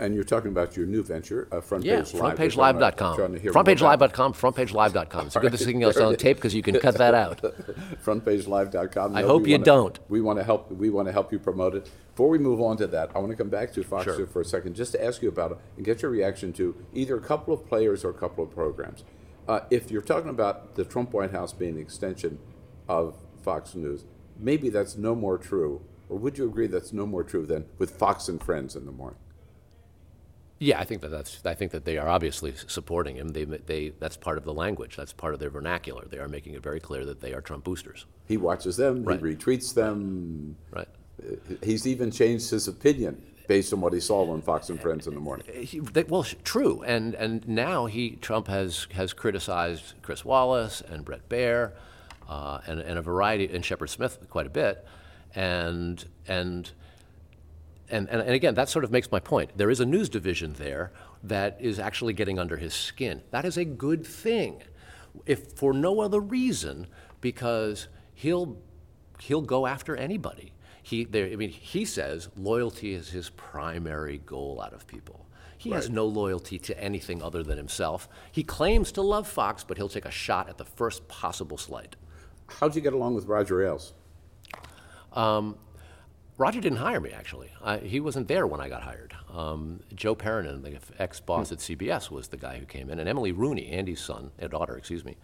And 0.00 0.14
you're 0.14 0.22
talking 0.22 0.50
about 0.52 0.76
your 0.76 0.86
new 0.86 1.02
venture, 1.02 1.48
uh, 1.50 1.60
Front 1.60 1.82
Page 1.82 1.90
Yeah, 1.90 2.20
Live. 2.22 2.38
which 2.38 2.56
I'm, 2.56 2.76
uh, 2.76 2.90
frontpagelive.com. 2.90 3.16
trying 3.16 3.32
to 3.32 3.38
hear 3.40 3.52
more 3.52 3.62
about. 3.62 3.76
Frontpagelive.com, 4.12 4.32
frontpagelive.com. 4.32 5.26
It's 5.26 5.34
a 5.36 5.40
good 5.40 5.52
thing 5.58 5.82
it's 5.82 5.96
on 5.98 6.14
tape 6.16 6.36
because 6.36 6.54
you 6.54 6.62
can 6.62 6.78
cut 6.78 6.96
that 6.98 7.14
out. 7.14 7.42
frontpagelive.com. 8.04 9.16
I 9.16 9.22
hope 9.22 9.46
you 9.46 9.54
wanna- 9.54 9.64
don't. 9.64 9.98
We 10.08 10.20
want 10.20 10.38
to 10.38 10.44
help. 10.44 10.70
We 10.70 10.90
want 10.90 11.08
to 11.08 11.12
help 11.12 11.32
you 11.32 11.38
promote 11.40 11.74
it. 11.74 11.90
Before 12.12 12.28
we 12.28 12.38
move 12.38 12.60
on 12.60 12.76
to 12.76 12.86
that, 12.88 13.10
I 13.14 13.18
want 13.18 13.30
to 13.30 13.36
come 13.36 13.48
back 13.48 13.72
to 13.72 13.82
Fox 13.82 14.04
Sure. 14.04 14.18
News 14.18 14.28
for 14.30 14.40
a 14.40 14.44
second, 14.44 14.74
just 14.76 14.92
to 14.92 15.04
ask 15.04 15.20
you 15.22 15.28
about 15.28 15.52
it 15.52 15.58
and 15.76 15.84
get 15.84 16.02
your 16.02 16.10
reaction 16.10 16.52
to 16.54 16.76
either 16.94 17.16
a 17.16 17.20
couple 17.20 17.52
of 17.54 17.66
players 17.66 18.04
or 18.04 18.10
a 18.10 18.14
couple 18.14 18.44
of 18.44 18.50
programs. 18.50 19.04
Uh, 19.48 19.60
if 19.70 19.90
you're 19.90 20.02
talking 20.02 20.30
about 20.30 20.74
the 20.74 20.84
Trump 20.84 21.12
White 21.12 21.30
House 21.32 21.52
being 21.52 21.74
an 21.76 21.80
extension 21.80 22.38
of 22.88 23.16
Fox 23.42 23.74
News, 23.74 24.04
maybe 24.38 24.68
that's 24.68 24.96
no 24.96 25.14
more 25.16 25.38
true, 25.38 25.80
or 26.08 26.18
would 26.18 26.38
you 26.38 26.44
agree 26.46 26.66
that's 26.66 26.92
no 26.92 27.06
more 27.06 27.24
true 27.24 27.46
than 27.46 27.64
with 27.78 27.90
Fox 27.92 28.28
and 28.28 28.42
Friends 28.42 28.76
in 28.76 28.84
the 28.86 28.92
morning? 28.92 29.18
Yeah, 30.60 30.80
I 30.80 30.84
think 30.84 31.02
that 31.02 31.10
that's. 31.10 31.40
I 31.44 31.54
think 31.54 31.70
that 31.72 31.84
they 31.84 31.98
are 31.98 32.08
obviously 32.08 32.52
supporting 32.66 33.16
him. 33.16 33.28
They, 33.28 33.44
they. 33.44 33.90
That's 33.90 34.16
part 34.16 34.38
of 34.38 34.44
the 34.44 34.52
language. 34.52 34.96
That's 34.96 35.12
part 35.12 35.32
of 35.34 35.40
their 35.40 35.50
vernacular. 35.50 36.04
They 36.04 36.18
are 36.18 36.28
making 36.28 36.54
it 36.54 36.62
very 36.62 36.80
clear 36.80 37.04
that 37.04 37.20
they 37.20 37.32
are 37.32 37.40
Trump 37.40 37.64
boosters. 37.64 38.06
He 38.26 38.36
watches 38.36 38.76
them. 38.76 39.04
Right. 39.04 39.20
He 39.20 39.24
retweets 39.24 39.72
them. 39.72 40.56
Right. 40.70 40.88
He's 41.62 41.86
even 41.86 42.10
changed 42.10 42.50
his 42.50 42.66
opinion 42.66 43.22
based 43.46 43.72
on 43.72 43.80
what 43.80 43.92
he 43.92 44.00
saw 44.00 44.30
on 44.30 44.42
Fox 44.42 44.68
and 44.68 44.80
Friends 44.80 45.06
in 45.06 45.14
the 45.14 45.20
morning. 45.20 45.46
He, 45.52 45.78
they, 45.78 46.02
well, 46.02 46.24
true, 46.44 46.82
and 46.82 47.14
and 47.14 47.46
now 47.46 47.86
he 47.86 48.16
Trump 48.16 48.48
has 48.48 48.88
has 48.94 49.12
criticized 49.12 49.94
Chris 50.02 50.24
Wallace 50.24 50.80
and 50.80 51.04
Bret 51.04 51.28
Baier, 51.28 51.72
uh, 52.28 52.60
and 52.66 52.80
and 52.80 52.98
a 52.98 53.02
variety 53.02 53.48
and 53.52 53.64
Shepard 53.64 53.90
Smith 53.90 54.18
quite 54.28 54.46
a 54.46 54.50
bit, 54.50 54.84
and 55.36 56.04
and. 56.26 56.72
And, 57.90 58.08
and, 58.10 58.20
and 58.20 58.30
again, 58.30 58.54
that 58.54 58.68
sort 58.68 58.84
of 58.84 58.90
makes 58.90 59.10
my 59.10 59.20
point. 59.20 59.56
There 59.56 59.70
is 59.70 59.80
a 59.80 59.86
news 59.86 60.08
division 60.08 60.54
there 60.54 60.92
that 61.22 61.56
is 61.60 61.78
actually 61.78 62.12
getting 62.12 62.38
under 62.38 62.56
his 62.56 62.74
skin. 62.74 63.22
That 63.30 63.44
is 63.44 63.56
a 63.56 63.64
good 63.64 64.06
thing, 64.06 64.62
if 65.26 65.52
for 65.52 65.72
no 65.72 66.00
other 66.00 66.20
reason, 66.20 66.86
because 67.20 67.88
he'll 68.14 68.58
he'll 69.20 69.42
go 69.42 69.66
after 69.66 69.96
anybody. 69.96 70.52
He, 70.82 71.04
there, 71.04 71.26
I 71.26 71.36
mean, 71.36 71.50
he 71.50 71.84
says 71.84 72.28
loyalty 72.36 72.94
is 72.94 73.10
his 73.10 73.30
primary 73.30 74.18
goal 74.18 74.60
out 74.62 74.72
of 74.72 74.86
people. 74.86 75.26
He 75.58 75.70
has 75.70 75.90
no 75.90 76.06
loyalty 76.06 76.56
to 76.60 76.80
anything 76.80 77.20
other 77.20 77.42
than 77.42 77.58
himself. 77.58 78.08
He 78.30 78.44
claims 78.44 78.92
to 78.92 79.02
love 79.02 79.26
Fox, 79.26 79.64
but 79.64 79.76
he'll 79.76 79.88
take 79.88 80.04
a 80.04 80.10
shot 80.10 80.48
at 80.48 80.56
the 80.56 80.64
first 80.64 81.08
possible 81.08 81.58
slight. 81.58 81.96
How'd 82.46 82.76
you 82.76 82.80
get 82.80 82.92
along 82.92 83.16
with 83.16 83.26
Roger 83.26 83.60
Ailes? 83.66 83.92
Um, 85.12 85.56
Roger 86.38 86.60
didn't 86.60 86.78
hire 86.78 87.00
me, 87.00 87.10
actually. 87.10 87.50
I, 87.64 87.78
he 87.78 87.98
wasn't 87.98 88.28
there 88.28 88.46
when 88.46 88.60
I 88.60 88.68
got 88.68 88.84
hired. 88.84 89.12
Um, 89.34 89.80
Joe 89.92 90.14
Peyronnin, 90.14 90.62
the 90.62 90.78
ex 91.02 91.18
boss 91.18 91.50
at 91.50 91.58
CBS, 91.58 92.12
was 92.12 92.28
the 92.28 92.36
guy 92.36 92.60
who 92.60 92.64
came 92.64 92.90
in, 92.90 93.00
and 93.00 93.08
Emily 93.08 93.32
Rooney, 93.32 93.66
Andy's 93.70 94.00
son, 94.00 94.30
uh, 94.40 94.46
daughter, 94.46 94.76
excuse 94.76 95.04
me. 95.04 95.16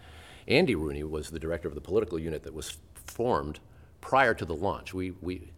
Andy 0.49 0.75
Rooney 0.75 1.04
was 1.04 1.30
the 1.30 1.38
director 1.38 1.68
of 1.68 1.76
the 1.76 1.80
political 1.80 2.18
unit 2.18 2.42
that 2.42 2.52
was 2.52 2.78
formed 3.06 3.61
prior 4.00 4.35
to 4.35 4.44
the 4.44 4.56
launch. 4.56 4.92
We, 4.92 5.12
we, 5.23 5.52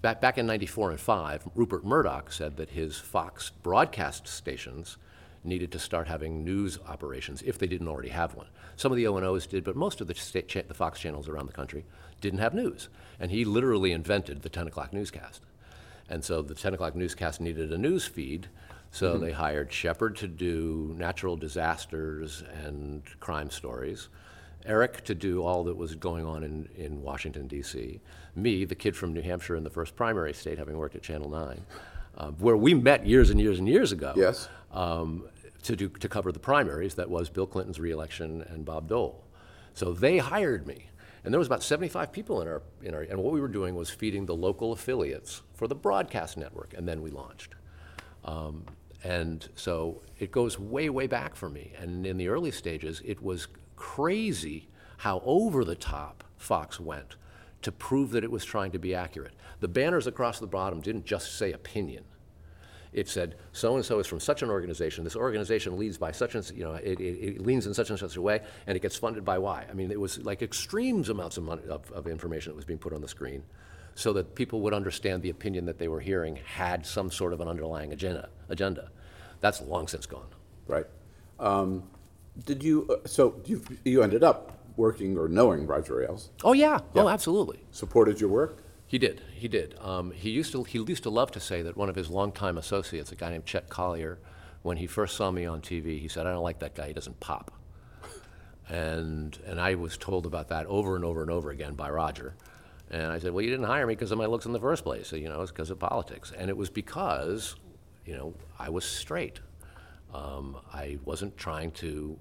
back, 0.00 0.22
back 0.22 0.38
in 0.38 0.46
94 0.46 0.92
and 0.92 1.00
5, 1.00 1.48
Rupert 1.54 1.84
Murdoch 1.84 2.32
said 2.32 2.56
that 2.56 2.70
his 2.70 2.98
Fox 2.98 3.50
broadcast 3.62 4.26
stations 4.26 4.96
needed 5.44 5.70
to 5.72 5.78
start 5.78 6.08
having 6.08 6.42
news 6.42 6.78
operations 6.88 7.42
if 7.42 7.58
they 7.58 7.66
didn't 7.66 7.88
already 7.88 8.08
have 8.08 8.34
one. 8.34 8.46
Some 8.76 8.92
of 8.92 8.96
the 8.96 9.06
O&Os 9.06 9.46
did, 9.46 9.64
but 9.64 9.76
most 9.76 10.00
of 10.00 10.06
the, 10.06 10.14
state 10.14 10.48
cha- 10.48 10.62
the 10.66 10.74
Fox 10.74 10.98
channels 11.00 11.28
around 11.28 11.46
the 11.46 11.52
country 11.52 11.84
didn't 12.20 12.40
have 12.40 12.54
news. 12.54 12.88
And 13.20 13.30
he 13.30 13.44
literally 13.44 13.92
invented 13.92 14.42
the 14.42 14.48
10 14.48 14.66
o'clock 14.66 14.92
newscast. 14.92 15.42
And 16.08 16.24
so 16.24 16.42
the 16.42 16.54
10 16.54 16.74
o'clock 16.74 16.94
newscast 16.94 17.40
needed 17.40 17.72
a 17.72 17.78
news 17.78 18.06
feed, 18.06 18.48
so 18.90 19.16
they 19.18 19.32
hired 19.32 19.72
Shepard 19.72 20.16
to 20.16 20.28
do 20.28 20.94
natural 20.98 21.36
disasters 21.36 22.42
and 22.64 23.02
crime 23.20 23.50
stories, 23.50 24.08
Eric 24.66 25.04
to 25.04 25.14
do 25.14 25.42
all 25.42 25.64
that 25.64 25.76
was 25.76 25.94
going 25.94 26.24
on 26.24 26.42
in, 26.44 26.68
in 26.76 27.02
Washington, 27.02 27.46
D.C., 27.48 28.00
me, 28.36 28.64
the 28.64 28.74
kid 28.74 28.96
from 28.96 29.12
New 29.12 29.22
Hampshire 29.22 29.56
in 29.56 29.64
the 29.64 29.70
first 29.70 29.94
primary 29.96 30.32
state, 30.32 30.58
having 30.58 30.76
worked 30.76 30.94
at 30.96 31.02
Channel 31.02 31.28
9, 31.30 31.60
uh, 32.18 32.30
where 32.32 32.56
we 32.56 32.74
met 32.74 33.06
years 33.06 33.30
and 33.30 33.40
years 33.40 33.58
and 33.58 33.68
years 33.68 33.92
ago 33.92 34.12
Yes. 34.16 34.48
um, 34.72 35.24
to, 35.64 35.76
do, 35.76 35.88
to 35.88 36.08
cover 36.08 36.32
the 36.32 36.38
primaries. 36.38 36.94
That 36.94 37.10
was 37.10 37.28
Bill 37.28 37.46
Clinton's 37.46 37.80
reelection 37.80 38.42
and 38.42 38.64
Bob 38.64 38.88
Dole. 38.88 39.24
So 39.74 39.92
they 39.92 40.18
hired 40.18 40.66
me. 40.66 40.86
And 41.24 41.32
there 41.32 41.38
was 41.38 41.48
about 41.48 41.62
75 41.62 42.12
people 42.12 42.42
in 42.42 42.48
our, 42.48 42.62
in 42.82 42.94
our, 42.94 43.00
and 43.02 43.18
what 43.18 43.32
we 43.32 43.40
were 43.40 43.48
doing 43.48 43.74
was 43.74 43.88
feeding 43.88 44.26
the 44.26 44.34
local 44.34 44.72
affiliates 44.72 45.40
for 45.54 45.66
the 45.66 45.74
broadcast 45.74 46.36
network, 46.36 46.74
and 46.76 46.86
then 46.86 47.00
we 47.00 47.10
launched. 47.10 47.54
Um, 48.24 48.64
and 49.02 49.48
so 49.54 50.02
it 50.18 50.30
goes 50.30 50.58
way, 50.58 50.90
way 50.90 51.06
back 51.06 51.34
for 51.34 51.48
me. 51.48 51.72
And 51.78 52.06
in 52.06 52.18
the 52.18 52.28
early 52.28 52.50
stages, 52.50 53.02
it 53.04 53.22
was 53.22 53.48
crazy 53.76 54.68
how 54.98 55.22
over 55.24 55.64
the 55.64 55.74
top 55.74 56.24
Fox 56.36 56.78
went 56.78 57.16
to 57.62 57.72
prove 57.72 58.10
that 58.10 58.24
it 58.24 58.30
was 58.30 58.44
trying 58.44 58.70
to 58.72 58.78
be 58.78 58.94
accurate. 58.94 59.32
The 59.60 59.68
banners 59.68 60.06
across 60.06 60.38
the 60.38 60.46
bottom 60.46 60.80
didn't 60.80 61.06
just 61.06 61.38
say 61.38 61.52
opinion. 61.52 62.04
It 62.94 63.08
said, 63.08 63.34
so 63.52 63.74
and 63.74 63.84
so 63.84 63.98
is 63.98 64.06
from 64.06 64.20
such 64.20 64.42
an 64.42 64.50
organization. 64.50 65.02
This 65.02 65.16
organization 65.16 65.76
leads 65.76 65.98
by 65.98 66.12
such 66.12 66.36
and, 66.36 66.48
you 66.54 66.62
know, 66.62 66.74
it, 66.74 67.00
it, 67.00 67.36
it 67.36 67.40
leans 67.40 67.66
in 67.66 67.74
such 67.74 67.90
and 67.90 67.98
such 67.98 68.14
a 68.14 68.22
way, 68.22 68.40
and 68.68 68.76
it 68.76 68.80
gets 68.80 68.96
funded 68.96 69.24
by 69.24 69.36
Y. 69.36 69.66
I 69.68 69.74
mean, 69.74 69.90
it 69.90 70.00
was 70.00 70.24
like 70.24 70.42
extremes 70.42 71.08
amounts 71.08 71.36
of, 71.36 71.42
money, 71.42 71.62
of, 71.68 71.90
of 71.90 72.06
information 72.06 72.52
that 72.52 72.56
was 72.56 72.64
being 72.64 72.78
put 72.78 72.92
on 72.92 73.00
the 73.00 73.08
screen 73.08 73.42
so 73.96 74.12
that 74.12 74.36
people 74.36 74.60
would 74.60 74.72
understand 74.72 75.22
the 75.22 75.30
opinion 75.30 75.66
that 75.66 75.78
they 75.78 75.88
were 75.88 76.00
hearing 76.00 76.38
had 76.46 76.86
some 76.86 77.10
sort 77.10 77.32
of 77.32 77.40
an 77.40 77.48
underlying 77.48 77.92
agenda. 77.92 78.28
agenda. 78.48 78.90
That's 79.40 79.60
long 79.60 79.88
since 79.88 80.06
gone. 80.06 80.28
Right. 80.68 80.86
Um, 81.40 81.82
did 82.46 82.62
you? 82.62 82.86
Uh, 82.88 83.06
so 83.06 83.40
you 83.44 83.62
you 83.84 84.02
ended 84.02 84.22
up 84.22 84.58
working 84.76 85.18
or 85.18 85.28
knowing 85.28 85.66
Roger 85.66 86.02
Ailes? 86.02 86.30
Oh, 86.42 86.52
yeah. 86.52 86.78
Oh, 86.94 87.08
absolutely. 87.08 87.60
Supported 87.70 88.20
your 88.20 88.30
work? 88.30 88.63
He 88.94 88.98
did. 88.98 89.22
He 89.32 89.48
did. 89.48 89.74
Um, 89.80 90.12
he 90.12 90.30
used 90.30 90.52
to. 90.52 90.62
He 90.62 90.78
used 90.78 91.02
to 91.02 91.10
love 91.10 91.32
to 91.32 91.40
say 91.40 91.62
that 91.62 91.76
one 91.76 91.88
of 91.88 91.96
his 91.96 92.10
longtime 92.10 92.56
associates, 92.56 93.10
a 93.10 93.16
guy 93.16 93.28
named 93.28 93.44
Chet 93.44 93.68
Collier, 93.68 94.20
when 94.62 94.76
he 94.76 94.86
first 94.86 95.16
saw 95.16 95.32
me 95.32 95.46
on 95.46 95.62
TV, 95.62 95.98
he 95.98 96.06
said, 96.06 96.28
"I 96.28 96.30
don't 96.30 96.44
like 96.44 96.60
that 96.60 96.76
guy. 96.76 96.86
He 96.86 96.92
doesn't 96.92 97.18
pop." 97.18 97.50
And 98.68 99.36
and 99.46 99.60
I 99.60 99.74
was 99.74 99.96
told 99.96 100.26
about 100.26 100.46
that 100.50 100.66
over 100.66 100.94
and 100.94 101.04
over 101.04 101.22
and 101.22 101.30
over 101.32 101.50
again 101.50 101.74
by 101.74 101.90
Roger. 101.90 102.36
And 102.88 103.10
I 103.10 103.18
said, 103.18 103.32
"Well, 103.32 103.42
you 103.42 103.50
didn't 103.50 103.66
hire 103.66 103.84
me 103.84 103.96
because 103.96 104.12
of 104.12 104.18
my 104.18 104.26
looks 104.26 104.46
in 104.46 104.52
the 104.52 104.60
first 104.60 104.84
place. 104.84 105.08
So, 105.08 105.16
you 105.16 105.28
know, 105.28 105.42
it's 105.42 105.50
because 105.50 105.70
of 105.70 105.80
politics." 105.80 106.30
And 106.30 106.48
it 106.48 106.56
was 106.56 106.70
because, 106.70 107.56
you 108.06 108.14
know, 108.14 108.32
I 108.60 108.68
was 108.68 108.84
straight. 108.84 109.40
Um, 110.14 110.56
I 110.72 110.98
wasn't 111.04 111.36
trying 111.36 111.72
to 111.82 112.16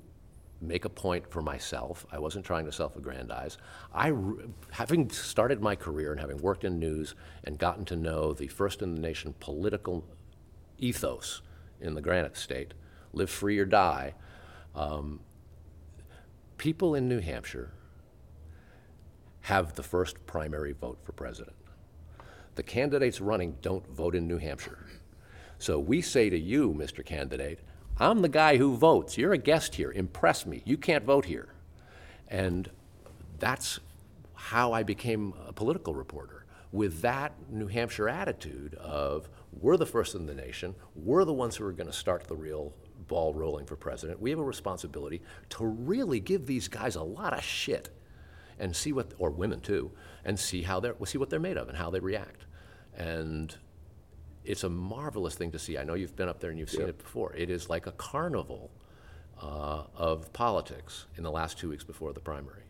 make 0.68 0.86
a 0.86 0.90
point 0.90 1.30
for 1.30 1.42
myself. 1.42 2.06
I 2.12 2.20
wasn't 2.20 2.46
trying 2.46 2.66
to 2.66 2.72
self-aggrandize. 2.72 3.58
I, 3.94 4.14
having 4.72 5.10
started 5.10 5.62
my 5.62 5.76
career 5.76 6.12
and 6.12 6.20
having 6.20 6.38
worked 6.38 6.64
in 6.64 6.80
news 6.80 7.16
and 7.44 7.58
gotten 7.58 7.86
to 7.86 7.96
know 7.96 8.34
the 8.34 8.48
first 8.48 8.82
in 8.82 8.96
the 8.96 9.02
nation 9.02 9.36
political 9.40 10.06
ethos 10.78 11.42
in 11.82 11.94
the 11.94 12.02
Granite 12.02 12.38
State, 12.38 12.74
live 13.12 13.30
free 13.30 13.60
or 13.60 13.66
die, 13.66 14.14
um, 14.76 15.20
people 16.58 16.96
in 16.96 17.08
New 17.08 17.20
Hampshire 17.20 17.72
have 19.42 19.76
the 19.76 19.84
first 19.84 20.26
primary 20.26 20.72
vote 20.72 21.00
for 21.04 21.12
president. 21.12 21.56
The 22.56 22.64
candidates 22.64 23.20
running 23.20 23.58
don't 23.62 23.88
vote 23.90 24.16
in 24.16 24.28
New 24.28 24.38
Hampshire. 24.38 24.80
So 25.58 25.80
we 25.80 26.02
say 26.02 26.30
to 26.30 26.38
you, 26.38 26.74
Mr. 26.74 27.06
Candidate, 27.06 27.60
I'm 28.00 28.22
the 28.22 28.30
guy 28.30 28.58
who 28.58 28.76
votes. 28.76 29.18
You're 29.18 29.34
a 29.34 29.38
guest 29.38 29.76
here. 29.76 29.92
Impress 29.92 30.46
me. 30.46 30.64
You 30.66 30.78
can't 30.78 31.06
vote 31.06 31.26
here. 31.26 31.54
And 32.28 32.70
that's 33.40 33.80
how 34.34 34.74
I 34.74 34.84
became 34.84 35.34
a 35.48 35.54
political 35.54 35.94
reporter 35.94 36.46
with 36.72 37.02
that 37.02 37.34
New 37.52 37.68
Hampshire 37.68 38.10
attitude 38.10 38.74
of 38.76 39.30
we're 39.62 39.78
the 39.78 39.86
first 39.86 40.16
in 40.16 40.26
the 40.26 40.34
nation, 40.34 40.74
we're 40.96 41.24
the 41.24 41.34
ones 41.34 41.56
who 41.56 41.66
are 41.66 41.72
going 41.72 41.88
to 41.88 41.94
start 41.94 42.28
the 42.28 42.36
real 42.36 42.74
ball 43.08 43.34
rolling 43.34 43.68
for 43.68 43.76
president. 43.76 44.20
We 44.20 44.32
have 44.32 44.40
a 44.40 44.44
responsibility 44.44 45.22
to 45.50 45.66
really 45.66 46.20
give 46.20 46.48
these 46.48 46.68
guys 46.68 46.96
a 46.96 47.04
lot 47.04 47.34
of 47.34 47.44
shit 47.44 47.90
and 48.58 48.76
see 48.76 48.92
what, 48.92 49.14
or 49.20 49.30
women 49.30 49.60
too, 49.62 49.92
and 50.26 50.40
see 50.40 50.64
how 50.64 50.80
they're, 50.80 50.96
see 51.06 51.20
what 51.20 51.30
they're 51.30 51.40
made 51.40 51.58
of 51.58 51.70
and 51.70 51.78
how 51.78 51.92
they 51.92 52.00
react. 52.00 52.46
And 52.96 53.56
it's 54.46 54.64
a 54.64 54.70
marvelous 54.70 55.36
thing 55.36 55.52
to 55.52 55.60
see. 55.60 55.78
I 55.78 55.84
know 55.84 55.94
you've 55.94 56.16
been 56.16 56.30
up 56.30 56.40
there 56.40 56.50
and 56.50 56.60
you've 56.60 56.70
seen 56.70 56.82
Yeah. 56.82 56.88
it 56.88 56.98
before. 56.98 57.34
It 57.36 57.50
is 57.50 57.70
like 57.70 57.88
a 57.88 57.92
carnival 57.94 58.72
uh, 59.42 59.84
of 59.96 60.32
politics 60.34 61.06
in 61.18 61.24
the 61.24 61.32
last 61.32 61.58
two 61.58 61.70
weeks 61.70 61.84
before 61.84 62.14
the 62.14 62.20
primary. 62.20 62.64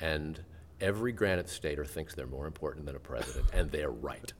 And 0.00 0.40
every 0.80 1.12
Granite 1.12 1.48
Stater 1.48 1.84
thinks 1.84 2.14
they're 2.14 2.26
more 2.26 2.46
important 2.46 2.84
than 2.86 2.96
a 2.96 3.00
president, 3.00 3.46
and 3.52 3.70
they're 3.70 3.90
right. 3.90 4.32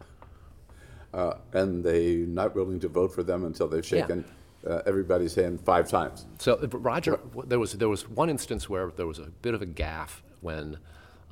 Uh, 1.12 1.34
and 1.52 1.84
they're 1.84 2.26
not 2.26 2.54
willing 2.56 2.80
to 2.80 2.88
vote 2.88 3.14
for 3.14 3.22
them 3.22 3.44
until 3.44 3.68
they've 3.68 3.86
shaken 3.86 4.24
uh, 4.68 4.82
everybody's 4.84 5.34
hand 5.34 5.60
five 5.60 5.88
times. 5.88 6.26
So 6.38 6.58
Roger, 6.72 7.20
there 7.46 7.60
was 7.60 7.74
there 7.74 7.88
was 7.88 8.08
one 8.08 8.28
instance 8.30 8.68
where 8.68 8.90
there 8.96 9.06
was 9.06 9.20
a 9.20 9.30
bit 9.42 9.54
of 9.54 9.62
a 9.62 9.66
gaffe 9.66 10.22
when 10.40 10.78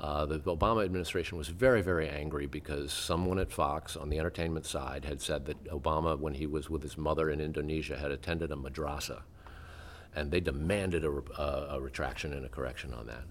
uh, 0.03 0.27
the 0.27 0.41
Obama 0.41 0.85
administration 0.85 1.39
was 1.39 1.49
very 1.49 1.81
very 1.81 2.09
angry 2.09 2.47
because 2.47 2.93
someone 2.93 3.39
at 3.39 3.53
Fox 3.53 3.97
on 3.97 4.11
the 4.11 4.19
entertainment 4.19 4.67
side 4.67 5.05
had 5.05 5.23
said 5.23 5.47
that 5.47 5.63
Obama, 5.67 6.19
when 6.19 6.35
he 6.35 6.47
was 6.47 6.69
with 6.69 6.83
his 6.83 6.99
mother 6.99 7.31
in 7.31 7.41
Indonesia, 7.41 7.97
had 7.97 8.11
attended 8.11 8.51
a 8.51 8.57
madrasa, 8.57 9.23
and 10.15 10.33
they 10.33 10.41
demanded 10.41 11.05
a, 11.05 11.23
uh, 11.39 11.69
a 11.71 11.81
retraction 11.81 12.33
and 12.33 12.45
a 12.45 12.49
correction 12.49 12.93
on 12.93 13.07
that. 13.07 13.23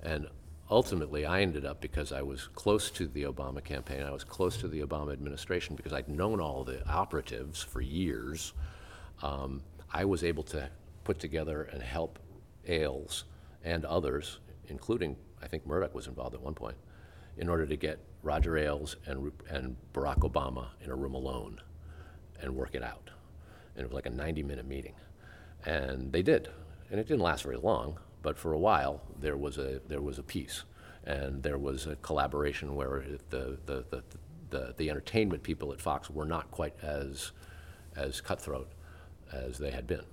And 0.00 0.28
ultimately, 0.70 1.26
I 1.26 1.42
ended 1.42 1.64
up 1.66 1.80
because 1.80 2.12
I 2.12 2.22
was 2.22 2.46
close 2.54 2.88
to 2.92 3.08
the 3.08 3.24
Obama 3.24 3.62
campaign, 3.62 4.04
I 4.04 4.12
was 4.12 4.22
close 4.22 4.56
to 4.58 4.68
the 4.68 4.80
Obama 4.80 5.12
administration 5.12 5.74
because 5.74 5.92
I'd 5.92 6.08
known 6.08 6.40
all 6.40 6.62
the 6.62 6.88
operatives 6.88 7.60
for 7.60 7.80
years. 7.80 8.52
Um, 9.22 9.60
I 9.92 10.04
was 10.04 10.22
able 10.22 10.44
to 10.44 10.70
put 11.02 11.18
together 11.18 11.64
and 11.64 11.82
help 11.82 12.20
Ailes 12.68 13.24
and 13.64 13.84
others, 13.84 14.38
including 14.68 15.16
I 15.42 15.48
think 15.48 15.66
Murdoch 15.66 15.94
was 15.94 16.06
involved 16.06 16.34
at 16.34 16.40
one 16.40 16.54
point, 16.54 16.76
in 17.36 17.48
order 17.48 17.66
to 17.66 17.76
get 17.76 17.98
Roger 18.22 18.56
Ailes 18.56 18.96
and, 19.06 19.32
and 19.48 19.76
Barack 19.92 20.20
Obama 20.20 20.68
in 20.80 20.90
a 20.90 20.94
room 20.94 21.14
alone 21.14 21.60
and 22.40 22.54
work 22.54 22.74
it 22.74 22.82
out. 22.82 23.10
And 23.74 23.84
it 23.84 23.88
was 23.88 23.94
like 23.94 24.06
a 24.06 24.10
90 24.10 24.42
minute 24.42 24.66
meeting. 24.66 24.94
And 25.64 26.12
they 26.12 26.22
did. 26.22 26.48
And 26.90 27.00
it 27.00 27.08
didn't 27.08 27.22
last 27.22 27.42
very 27.42 27.56
long, 27.56 27.98
but 28.22 28.38
for 28.38 28.52
a 28.52 28.58
while 28.58 29.02
there 29.18 29.36
was 29.36 29.58
a, 29.58 29.80
there 29.88 30.02
was 30.02 30.18
a 30.18 30.22
peace. 30.22 30.64
And 31.04 31.42
there 31.42 31.58
was 31.58 31.86
a 31.86 31.96
collaboration 31.96 32.76
where 32.76 33.04
the, 33.30 33.58
the, 33.66 33.84
the, 33.90 34.02
the, 34.50 34.74
the 34.76 34.90
entertainment 34.90 35.42
people 35.42 35.72
at 35.72 35.80
Fox 35.80 36.10
were 36.10 36.26
not 36.26 36.50
quite 36.50 36.74
as, 36.82 37.32
as 37.96 38.20
cutthroat 38.20 38.68
as 39.32 39.58
they 39.58 39.70
had 39.70 39.86
been. 39.86 40.04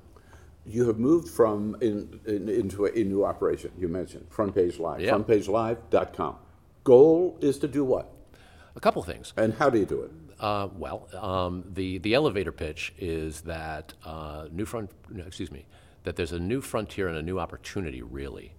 You 0.65 0.87
have 0.87 0.99
moved 0.99 1.29
from 1.29 1.75
in, 1.81 2.19
in, 2.25 2.47
into 2.49 2.85
a, 2.85 2.91
a 2.91 3.03
new 3.03 3.25
operation. 3.25 3.71
You 3.77 3.87
mentioned 3.87 4.27
Front 4.29 4.55
Page 4.55 4.79
Live. 4.79 5.01
Yeah. 5.01 5.11
FrontPageLive.com. 5.11 6.35
Goal 6.83 7.37
is 7.41 7.57
to 7.59 7.67
do 7.67 7.83
what? 7.83 8.11
A 8.75 8.79
couple 8.79 9.01
things. 9.03 9.33
And 9.35 9.53
how 9.55 9.69
do 9.69 9.79
you 9.79 9.85
do 9.85 10.01
it? 10.01 10.11
Uh, 10.39 10.69
well, 10.77 11.09
um, 11.15 11.65
the, 11.73 11.97
the 11.97 12.13
elevator 12.13 12.51
pitch 12.51 12.93
is 12.97 13.41
that 13.41 13.93
uh, 14.05 14.47
new 14.51 14.65
front, 14.65 14.89
excuse 15.17 15.51
me, 15.51 15.65
that 16.03 16.15
there's 16.15 16.31
a 16.31 16.39
new 16.39 16.61
frontier 16.61 17.07
and 17.09 17.17
a 17.17 17.21
new 17.21 17.39
opportunity, 17.39 18.01
really, 18.01 18.53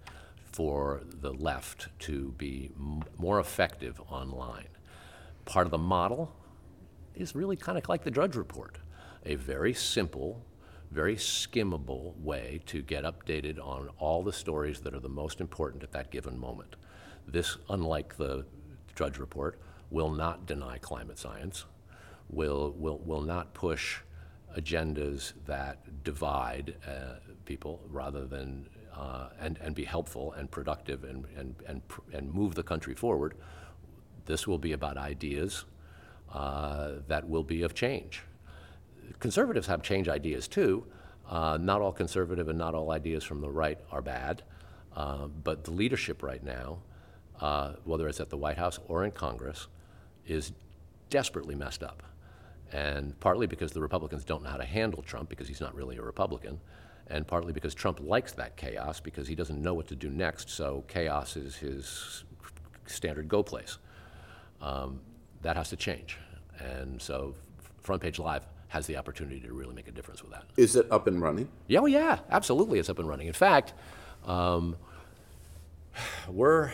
for 0.52 1.00
the 1.20 1.32
left 1.32 1.88
to 2.00 2.34
be 2.36 2.70
m- 2.78 3.02
more 3.18 3.40
effective 3.40 4.00
online. 4.10 4.66
Part 5.46 5.66
of 5.66 5.70
the 5.70 5.78
model 5.78 6.32
is 7.14 7.34
really 7.34 7.56
kind 7.56 7.78
of 7.78 7.88
like 7.88 8.04
the 8.04 8.10
Drudge 8.10 8.36
Report, 8.36 8.76
a 9.24 9.36
very 9.36 9.72
simple, 9.72 10.44
very 10.90 11.16
skimmable 11.16 12.16
way 12.20 12.60
to 12.66 12.82
get 12.82 13.04
updated 13.04 13.64
on 13.64 13.90
all 13.98 14.22
the 14.22 14.32
stories 14.32 14.80
that 14.80 14.94
are 14.94 15.00
the 15.00 15.08
most 15.08 15.40
important 15.40 15.82
at 15.82 15.92
that 15.92 16.10
given 16.10 16.38
moment. 16.38 16.76
This, 17.26 17.56
unlike 17.68 18.16
the 18.16 18.44
Drudge 18.94 19.18
Report, 19.18 19.60
will 19.90 20.10
not 20.10 20.46
deny 20.46 20.78
climate 20.78 21.18
science, 21.18 21.64
will, 22.28 22.74
will, 22.76 22.98
will 22.98 23.22
not 23.22 23.54
push 23.54 24.00
agendas 24.56 25.32
that 25.46 26.02
divide 26.02 26.74
uh, 26.86 27.14
people 27.44 27.80
rather 27.88 28.26
than, 28.26 28.68
uh, 28.94 29.28
and, 29.40 29.58
and 29.58 29.74
be 29.76 29.84
helpful 29.84 30.32
and 30.32 30.50
productive 30.50 31.04
and, 31.04 31.24
and, 31.36 31.54
and, 31.68 31.86
pr- 31.86 32.00
and 32.12 32.34
move 32.34 32.56
the 32.56 32.62
country 32.64 32.94
forward. 32.94 33.34
This 34.26 34.46
will 34.48 34.58
be 34.58 34.72
about 34.72 34.96
ideas 34.96 35.64
uh, 36.32 36.94
that 37.06 37.28
will 37.28 37.44
be 37.44 37.62
of 37.62 37.74
change. 37.74 38.22
Conservatives 39.18 39.66
have 39.66 39.82
change 39.82 40.08
ideas 40.08 40.48
too. 40.48 40.86
Uh, 41.28 41.56
not 41.60 41.80
all 41.80 41.92
conservative 41.92 42.48
and 42.48 42.58
not 42.58 42.74
all 42.74 42.90
ideas 42.90 43.22
from 43.22 43.40
the 43.40 43.50
right 43.50 43.78
are 43.92 44.02
bad, 44.02 44.42
uh, 44.96 45.26
but 45.26 45.64
the 45.64 45.70
leadership 45.70 46.22
right 46.22 46.42
now, 46.42 46.78
uh, 47.40 47.74
whether 47.84 48.08
it's 48.08 48.20
at 48.20 48.30
the 48.30 48.36
White 48.36 48.58
House 48.58 48.78
or 48.88 49.04
in 49.04 49.12
Congress, 49.12 49.68
is 50.26 50.52
desperately 51.08 51.54
messed 51.54 51.82
up. 51.82 52.02
And 52.72 53.18
partly 53.20 53.46
because 53.46 53.72
the 53.72 53.80
Republicans 53.80 54.24
don't 54.24 54.42
know 54.42 54.50
how 54.50 54.56
to 54.56 54.64
handle 54.64 55.02
Trump 55.02 55.28
because 55.28 55.48
he's 55.48 55.60
not 55.60 55.74
really 55.74 55.96
a 55.96 56.02
Republican, 56.02 56.60
and 57.08 57.26
partly 57.26 57.52
because 57.52 57.74
Trump 57.74 58.00
likes 58.00 58.32
that 58.32 58.56
chaos 58.56 59.00
because 59.00 59.26
he 59.26 59.34
doesn't 59.34 59.60
know 59.60 59.74
what 59.74 59.88
to 59.88 59.96
do 59.96 60.08
next, 60.08 60.50
so 60.50 60.84
chaos 60.88 61.36
is 61.36 61.56
his 61.56 62.24
standard 62.86 63.28
go 63.28 63.42
place. 63.42 63.78
Um, 64.60 65.00
that 65.42 65.56
has 65.56 65.70
to 65.70 65.76
change. 65.76 66.18
And 66.58 67.00
so 67.00 67.34
Front 67.80 68.02
Page 68.02 68.18
Live 68.18 68.46
has 68.70 68.86
the 68.86 68.96
opportunity 68.96 69.40
to 69.40 69.52
really 69.52 69.74
make 69.74 69.88
a 69.88 69.90
difference 69.90 70.22
with 70.22 70.30
that. 70.30 70.44
Is 70.56 70.76
it 70.76 70.86
up 70.92 71.08
and 71.08 71.20
running? 71.20 71.48
Yeah, 71.66 71.80
oh 71.80 71.86
yeah, 71.86 72.20
absolutely, 72.30 72.78
it's 72.78 72.88
up 72.88 73.00
and 73.00 73.08
running. 73.08 73.26
In 73.26 73.32
fact, 73.32 73.74
um, 74.24 74.76
we're 76.28 76.72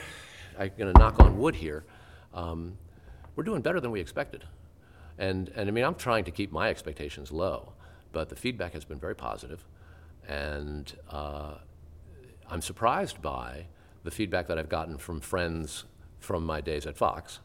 I'm 0.59 0.70
going 0.76 0.92
to 0.92 0.98
knock 0.98 1.18
on 1.20 1.38
wood 1.38 1.56
here. 1.56 1.85
Um, 2.35 2.76
we're 3.35 3.44
doing 3.44 3.62
better 3.62 3.80
than 3.80 3.90
we 3.90 4.00
expected, 4.00 4.44
and 5.18 5.48
and 5.56 5.68
I 5.68 5.72
mean 5.72 5.85
I'm 5.85 5.94
trying 5.94 6.24
to 6.24 6.30
keep 6.30 6.52
my 6.52 6.68
expectations 6.68 7.32
low, 7.32 7.72
but 8.12 8.28
the 8.28 8.37
feedback 8.37 8.74
has 8.74 8.85
been 8.85 8.98
very 8.98 9.16
positive, 9.16 9.64
and 10.28 10.94
uh, 11.11 11.54
I'm 12.50 12.61
surprised 12.61 13.22
by 13.22 13.68
the 14.04 14.11
feedback 14.11 14.48
that 14.48 14.59
I've 14.59 14.68
gotten 14.68 14.98
from 14.98 15.20
friends 15.20 15.85
from 16.20 16.44
my 16.44 16.61
days 16.61 16.85
at 16.85 16.98
Fox, 16.98 17.40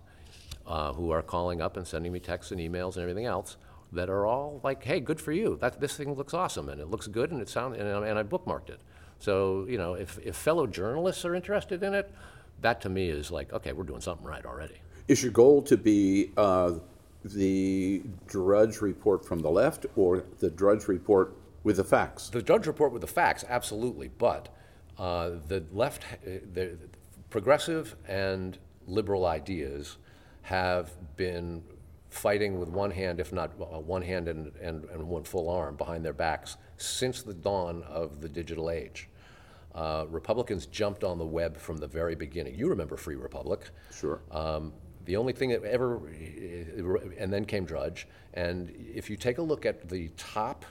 uh, 0.68 0.92
who 0.92 1.10
are 1.12 1.22
calling 1.22 1.62
up 1.62 1.78
and 1.78 1.88
sending 1.88 2.12
me 2.12 2.20
texts 2.20 2.52
and 2.52 2.60
emails 2.60 2.96
and 2.96 3.04
everything 3.04 3.26
else 3.26 3.56
that 3.92 4.10
are 4.10 4.26
all 4.26 4.60
like, 4.64 4.84
"Hey, 4.84 5.00
good 5.00 5.20
for 5.20 5.32
you. 5.32 5.58
That 5.62 5.80
this 5.80 5.96
thing 5.98 6.14
looks 6.16 6.34
awesome 6.34 6.70
and 6.70 6.80
it 6.82 6.88
looks 6.90 7.08
good 7.08 7.32
and 7.32 7.42
it 7.42 7.50
sounds 7.50 7.78
and, 7.78 7.88
I- 7.88 8.08
and 8.08 8.18
I 8.20 8.24
bookmarked 8.24 8.70
it." 8.70 8.80
So 9.20 9.66
you 9.68 9.78
know, 9.78 9.94
if 9.96 10.18
if 10.26 10.36
fellow 10.36 10.66
journalists 10.68 11.26
are 11.26 11.36
interested 11.36 11.84
in 11.84 11.94
it, 11.94 12.12
that 12.62 12.82
to 12.82 12.90
me 12.90 13.10
is 13.10 13.32
like, 13.32 13.52
okay, 13.54 13.74
we're 13.74 13.84
doing 13.84 14.02
something 14.02 14.26
right 14.26 14.46
already. 14.46 14.76
Is 15.08 15.22
your 15.24 15.32
goal 15.32 15.62
to 15.64 15.78
be 15.78 16.32
uh, 16.38 16.74
the 17.24 18.02
Drudge 18.28 18.82
Report 18.82 19.26
from 19.26 19.40
the 19.40 19.50
left 19.50 19.86
or 19.96 20.24
the 20.40 20.50
Drudge 20.50 20.88
Report 20.88 21.34
with 21.64 21.78
the 21.78 21.84
facts? 21.84 22.30
The 22.30 22.42
Drudge 22.42 22.66
Report 22.68 22.92
with 22.92 23.02
the 23.02 23.08
facts, 23.08 23.44
absolutely, 23.48 24.08
but 24.18 24.50
uh, 24.98 25.32
the 25.48 25.64
left, 25.72 26.04
uh, 26.26 26.40
the 26.54 26.78
progressive 27.30 27.96
and 28.08 28.58
liberal 28.88 29.26
ideas 29.26 29.98
have 30.44 30.92
been 31.18 31.64
fighting 32.12 32.60
with 32.60 32.70
one 32.70 32.92
hand, 32.92 33.20
if 33.20 33.32
not 33.32 33.54
uh, 33.60 33.80
one 33.80 34.02
hand 34.02 34.28
and, 34.28 34.52
and, 34.58 34.84
and 34.86 35.02
one 35.08 35.24
full 35.24 35.50
arm 35.50 35.76
behind 35.78 36.06
their 36.06 36.14
backs 36.14 36.58
since 36.78 37.24
the 37.24 37.34
dawn 37.34 37.82
of 37.84 38.20
the 38.22 38.28
digital 38.30 38.70
age. 38.70 39.10
Uh, 39.74 40.06
Republicans 40.10 40.66
jumped 40.66 41.06
on 41.06 41.18
the 41.18 41.26
web 41.26 41.58
from 41.58 41.78
the 41.78 41.88
very 41.88 42.14
beginning. 42.14 42.54
You 42.54 42.68
remember 42.68 42.98
Free 42.98 43.16
Republic. 43.16 43.70
Sure. 43.94 44.22
Um, 44.30 44.74
the 45.06 45.16
only 45.16 45.32
thing 45.32 45.50
that 45.50 45.64
ever, 45.64 46.02
and 47.18 47.32
then 47.32 47.46
came 47.46 47.64
Drudge. 47.64 48.08
And 48.34 48.70
if 48.94 49.10
you 49.10 49.16
take 49.16 49.38
a 49.38 49.42
look 49.42 49.66
at 49.66 49.88
the 49.90 50.10
top 50.18 50.66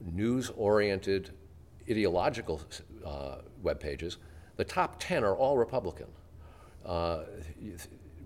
news-oriented 0.00 1.30
ideological 1.88 2.60
uh, 3.06 3.36
web 3.62 3.78
pages, 3.78 4.18
the 4.56 4.64
top 4.64 4.96
10 4.98 5.22
are 5.22 5.36
all 5.36 5.56
Republican. 5.56 6.08
Uh, 6.84 7.20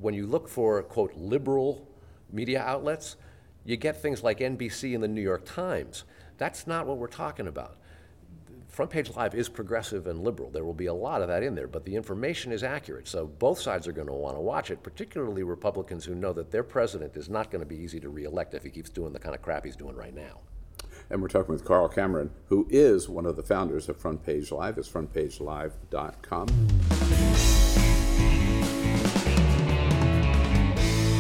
when 0.01 0.15
you 0.15 0.27
look 0.27 0.49
for, 0.49 0.83
quote, 0.83 1.15
liberal 1.15 1.87
media 2.33 2.63
outlets, 2.63 3.17
you 3.65 3.77
get 3.77 4.01
things 4.01 4.23
like 4.23 4.39
NBC 4.39 4.95
and 4.95 5.03
the 5.03 5.09
New 5.09 5.23
York 5.23 5.45
Times. 5.45 6.05
That's 6.39 6.67
not 6.67 6.87
what 6.87 6.99
we're 6.99 7.07
talking 7.07 7.47
about. 7.47 7.77
Front 8.69 8.91
Page 8.91 9.17
Live 9.17 9.35
is 9.35 9.49
progressive 9.49 10.07
and 10.07 10.23
liberal. 10.23 10.51
There 10.51 10.65
will 10.65 10.75
be 10.75 10.87
a 10.87 10.93
lot 10.93 11.23
of 11.23 11.29
that 11.29 11.43
in 11.43 11.55
there, 11.55 11.67
but 11.67 11.87
the 11.87 11.97
information 11.97 12.53
is 12.53 12.63
accurate. 12.63 13.09
So 13.09 13.27
both 13.27 13.59
sides 13.59 13.89
are 13.89 13.93
going 13.93 14.09
to 14.09 14.13
want 14.13 14.37
to 14.37 14.41
watch 14.41 14.71
it, 14.71 14.83
particularly 14.83 15.45
Republicans 15.45 16.05
who 16.05 16.15
know 16.15 16.35
that 16.35 16.51
their 16.51 16.63
president 16.63 17.17
is 17.17 17.31
not 17.31 17.51
going 17.51 17.61
to 17.61 17.67
be 17.67 17.77
easy 17.77 17.99
to 18.01 18.11
reelect 18.11 18.53
if 18.53 18.63
he 18.63 18.71
keeps 18.71 18.91
doing 18.91 19.15
the 19.15 19.19
kind 19.19 19.35
of 19.35 19.41
crap 19.41 19.65
he's 19.65 19.77
doing 19.77 19.97
right 19.97 20.15
now. 20.15 20.41
And 21.09 21.23
we're 21.23 21.29
talking 21.29 21.55
with 21.55 21.65
Carl 21.65 21.89
Cameron, 21.89 22.31
who 22.49 22.67
is 22.69 23.09
one 23.09 23.25
of 23.25 23.37
the 23.37 23.43
founders 23.43 23.89
of 23.89 23.97
Front 23.97 24.27
Page 24.27 24.53
Live. 24.53 24.77
It's 24.77 24.91
frontpagelive.com. 24.91 26.96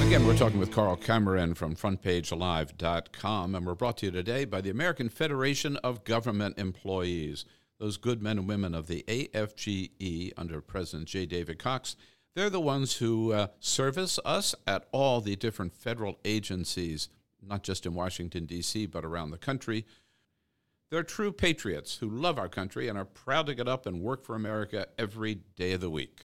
Again, 0.06 0.24
we're 0.24 0.36
talking 0.36 0.60
with 0.60 0.70
Carl 0.70 0.94
Cameron 0.94 1.54
from 1.54 1.74
FrontPageLive.com, 1.74 3.54
and 3.56 3.66
we're 3.66 3.74
brought 3.74 3.96
to 3.98 4.06
you 4.06 4.12
today 4.12 4.44
by 4.44 4.60
the 4.60 4.70
American 4.70 5.08
Federation 5.08 5.76
of 5.78 6.04
Government 6.04 6.56
Employees. 6.60 7.44
Those 7.80 7.96
good 7.96 8.22
men 8.22 8.38
and 8.38 8.46
women 8.46 8.72
of 8.72 8.86
the 8.86 9.04
AFGE 9.08 10.32
under 10.36 10.60
President 10.60 11.08
J. 11.08 11.26
David 11.26 11.58
Cox, 11.58 11.96
they're 12.36 12.48
the 12.48 12.60
ones 12.60 12.98
who 12.98 13.32
uh, 13.32 13.48
service 13.58 14.20
us 14.24 14.54
at 14.64 14.86
all 14.92 15.20
the 15.20 15.34
different 15.34 15.74
federal 15.74 16.20
agencies, 16.24 17.08
not 17.42 17.64
just 17.64 17.84
in 17.84 17.92
Washington, 17.92 18.46
D.C., 18.46 18.86
but 18.86 19.04
around 19.04 19.32
the 19.32 19.38
country. 19.38 19.84
They're 20.88 21.02
true 21.02 21.32
patriots 21.32 21.96
who 21.96 22.08
love 22.08 22.38
our 22.38 22.48
country 22.48 22.86
and 22.86 22.96
are 22.96 23.04
proud 23.04 23.46
to 23.46 23.56
get 23.56 23.66
up 23.66 23.86
and 23.86 24.00
work 24.00 24.24
for 24.24 24.36
America 24.36 24.86
every 24.96 25.40
day 25.56 25.72
of 25.72 25.80
the 25.80 25.90
week. 25.90 26.25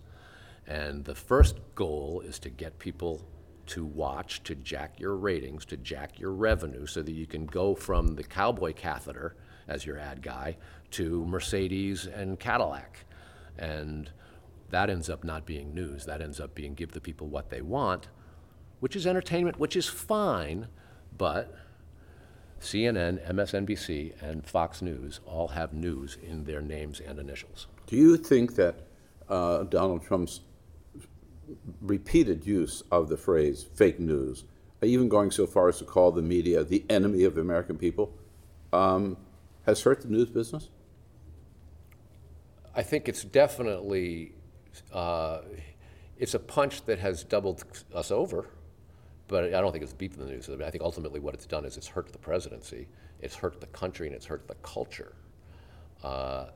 And 0.66 1.04
the 1.04 1.14
first 1.14 1.58
goal 1.74 2.22
is 2.24 2.38
to 2.40 2.50
get 2.50 2.78
people 2.78 3.24
to 3.66 3.84
watch, 3.84 4.42
to 4.44 4.54
jack 4.54 4.98
your 4.98 5.16
ratings, 5.16 5.64
to 5.66 5.76
jack 5.76 6.18
your 6.18 6.32
revenue 6.32 6.86
so 6.86 7.02
that 7.02 7.12
you 7.12 7.26
can 7.26 7.46
go 7.46 7.74
from 7.74 8.14
the 8.14 8.24
cowboy 8.24 8.72
catheter 8.72 9.36
as 9.68 9.86
your 9.86 9.98
ad 9.98 10.22
guy 10.22 10.56
to 10.90 11.24
Mercedes 11.24 12.06
and 12.06 12.38
Cadillac. 12.38 13.04
And 13.58 14.10
that 14.70 14.90
ends 14.90 15.08
up 15.08 15.24
not 15.24 15.46
being 15.46 15.74
news. 15.74 16.06
That 16.06 16.20
ends 16.20 16.40
up 16.40 16.54
being 16.54 16.74
give 16.74 16.92
the 16.92 17.00
people 17.00 17.28
what 17.28 17.50
they 17.50 17.62
want, 17.62 18.08
which 18.80 18.96
is 18.96 19.06
entertainment, 19.06 19.58
which 19.58 19.76
is 19.76 19.88
fine, 19.88 20.68
but 21.16 21.54
CNN, 22.60 23.26
MSNBC, 23.30 24.20
and 24.22 24.46
Fox 24.46 24.82
News 24.82 25.20
all 25.26 25.48
have 25.48 25.72
news 25.72 26.16
in 26.22 26.44
their 26.44 26.62
names 26.62 27.00
and 27.00 27.18
initials. 27.18 27.66
Do 27.86 27.96
you 27.96 28.16
think 28.16 28.54
that 28.54 28.86
uh, 29.28 29.64
Donald 29.64 30.04
Trump's 30.04 30.40
repeated 31.80 32.46
use 32.46 32.82
of 32.90 33.08
the 33.08 33.16
phrase 33.16 33.62
fake 33.62 33.98
news, 33.98 34.44
even 34.82 35.08
going 35.08 35.30
so 35.30 35.46
far 35.46 35.68
as 35.68 35.78
to 35.78 35.84
call 35.84 36.12
the 36.12 36.22
media 36.22 36.64
the 36.64 36.84
enemy 36.88 37.24
of 37.24 37.34
the 37.34 37.40
American 37.40 37.76
people, 37.76 38.16
um, 38.72 39.16
has 39.66 39.82
hurt 39.82 40.02
the 40.02 40.08
news 40.08 40.28
business? 40.28 40.68
I 42.74 42.82
think 42.82 43.08
it's 43.08 43.22
definitely 43.22 44.32
uh, 44.92 45.40
it's 46.18 46.34
a 46.34 46.38
punch 46.38 46.84
that 46.86 46.98
has 46.98 47.24
doubled 47.24 47.62
us 47.94 48.10
over, 48.10 48.48
but 49.28 49.44
I 49.44 49.60
don't 49.60 49.72
think 49.72 49.84
it's 49.84 49.92
beat 49.92 50.16
the 50.16 50.24
news. 50.24 50.48
I 50.48 50.70
think 50.70 50.82
ultimately 50.82 51.20
what 51.20 51.34
it's 51.34 51.46
done 51.46 51.64
is 51.64 51.76
it's 51.76 51.88
hurt 51.88 52.10
the 52.12 52.18
presidency, 52.18 52.88
it's 53.20 53.34
hurt 53.34 53.60
the 53.60 53.66
country, 53.66 54.06
and 54.06 54.16
it's 54.16 54.26
hurt 54.26 54.46
the 54.48 54.54
culture. 54.62 55.14
Uh, 56.02 56.46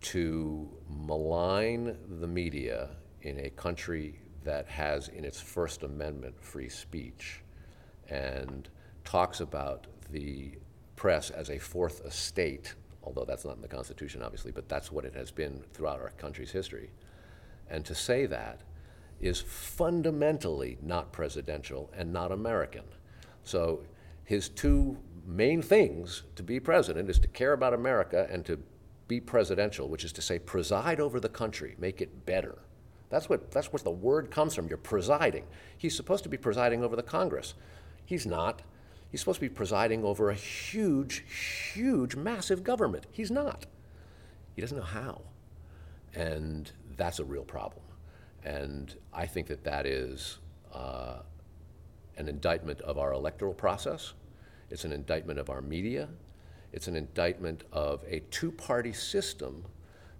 to 0.00 0.68
malign 0.88 1.96
the 2.20 2.26
media 2.26 2.88
in 3.22 3.38
a 3.40 3.50
country 3.50 4.18
that 4.44 4.66
has 4.68 5.08
in 5.08 5.24
its 5.24 5.40
First 5.40 5.82
Amendment 5.82 6.34
free 6.40 6.68
speech 6.68 7.42
and 8.08 8.68
talks 9.04 9.40
about 9.40 9.86
the 10.10 10.52
press 10.96 11.30
as 11.30 11.50
a 11.50 11.58
fourth 11.58 12.04
estate, 12.04 12.74
although 13.02 13.24
that's 13.24 13.44
not 13.44 13.56
in 13.56 13.62
the 13.62 13.68
Constitution, 13.68 14.22
obviously, 14.22 14.52
but 14.52 14.68
that's 14.68 14.90
what 14.90 15.04
it 15.04 15.14
has 15.14 15.30
been 15.30 15.62
throughout 15.72 16.00
our 16.00 16.10
country's 16.10 16.50
history. 16.50 16.90
And 17.68 17.84
to 17.84 17.94
say 17.94 18.26
that 18.26 18.60
is 19.20 19.40
fundamentally 19.40 20.78
not 20.82 21.12
presidential 21.12 21.90
and 21.96 22.12
not 22.12 22.32
American. 22.32 22.84
So 23.44 23.82
his 24.24 24.48
two 24.48 24.98
main 25.26 25.62
things 25.62 26.22
to 26.36 26.42
be 26.42 26.58
president 26.58 27.10
is 27.10 27.18
to 27.20 27.28
care 27.28 27.52
about 27.52 27.74
America 27.74 28.26
and 28.30 28.44
to 28.46 28.58
be 29.08 29.20
presidential, 29.20 29.88
which 29.88 30.04
is 30.04 30.12
to 30.12 30.22
say 30.22 30.38
preside 30.38 31.00
over 31.00 31.20
the 31.20 31.28
country, 31.28 31.76
make 31.78 32.00
it 32.00 32.26
better. 32.26 32.58
That's 33.10 33.28
what 33.28 33.50
that's 33.50 33.72
what 33.72 33.84
the 33.84 33.90
word 33.90 34.30
comes 34.30 34.54
from. 34.54 34.68
You're 34.68 34.78
presiding. 34.78 35.44
He's 35.76 35.94
supposed 35.94 36.22
to 36.22 36.28
be 36.30 36.36
presiding 36.36 36.82
over 36.82 36.96
the 36.96 37.02
Congress. 37.02 37.54
He's 38.04 38.24
not. 38.24 38.62
He's 39.10 39.20
supposed 39.20 39.40
to 39.40 39.48
be 39.48 39.48
presiding 39.48 40.04
over 40.04 40.30
a 40.30 40.34
huge, 40.34 41.24
huge, 41.74 42.14
massive 42.14 42.62
government. 42.62 43.06
He's 43.10 43.30
not. 43.30 43.66
He 44.54 44.60
doesn't 44.60 44.76
know 44.76 44.84
how. 44.84 45.22
And 46.14 46.70
that's 46.96 47.18
a 47.18 47.24
real 47.24 47.42
problem. 47.42 47.82
And 48.44 48.94
I 49.12 49.26
think 49.26 49.48
that 49.48 49.64
that 49.64 49.84
is 49.84 50.38
uh, 50.72 51.18
an 52.16 52.28
indictment 52.28 52.80
of 52.82 52.98
our 52.98 53.12
electoral 53.12 53.54
process. 53.54 54.12
It's 54.70 54.84
an 54.84 54.92
indictment 54.92 55.40
of 55.40 55.50
our 55.50 55.60
media. 55.60 56.08
It's 56.72 56.86
an 56.86 56.94
indictment 56.94 57.64
of 57.72 58.04
a 58.08 58.20
two 58.30 58.52
party 58.52 58.92
system 58.92 59.64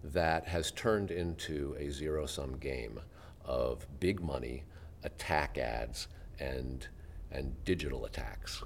that 0.02 0.46
has 0.46 0.70
turned 0.70 1.10
into 1.10 1.76
a 1.78 1.90
zero 1.90 2.26
sum 2.26 2.56
game 2.58 3.00
of 3.44 3.86
big 4.00 4.20
money, 4.20 4.64
attack 5.04 5.58
ads, 5.58 6.08
and, 6.38 6.86
and 7.30 7.64
digital 7.64 8.04
attacks. 8.04 8.62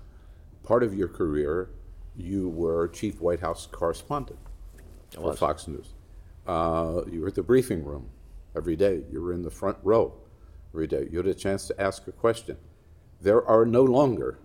Part 0.63 0.83
of 0.83 0.95
your 0.95 1.09
career, 1.09 1.71
you 2.17 2.49
were 2.49 2.89
chief 2.89 3.21
White 3.21 3.41
House 3.41 3.67
correspondent 3.67 4.39
for. 5.13 5.35
Fox 5.35 5.69
News. 5.69 5.95
Uh, 6.47 7.03
you 7.11 7.21
were 7.21 7.29
at 7.29 7.35
the 7.35 7.43
briefing 7.43 7.85
room 7.85 8.09
every 8.57 8.77
day. 8.77 9.03
You 9.11 9.23
were 9.23 9.33
in 9.33 9.43
the 9.43 9.51
front 9.51 9.79
row 9.83 10.15
every 10.73 10.87
day. 10.87 11.09
You 11.11 11.19
had 11.19 11.27
a 11.27 11.35
chance 11.35 11.67
to 11.69 11.81
ask 11.81 12.07
a 12.07 12.13
question. 12.13 12.57
There 13.21 13.47
are 13.47 13.65
no 13.65 13.83
longer 13.83 14.39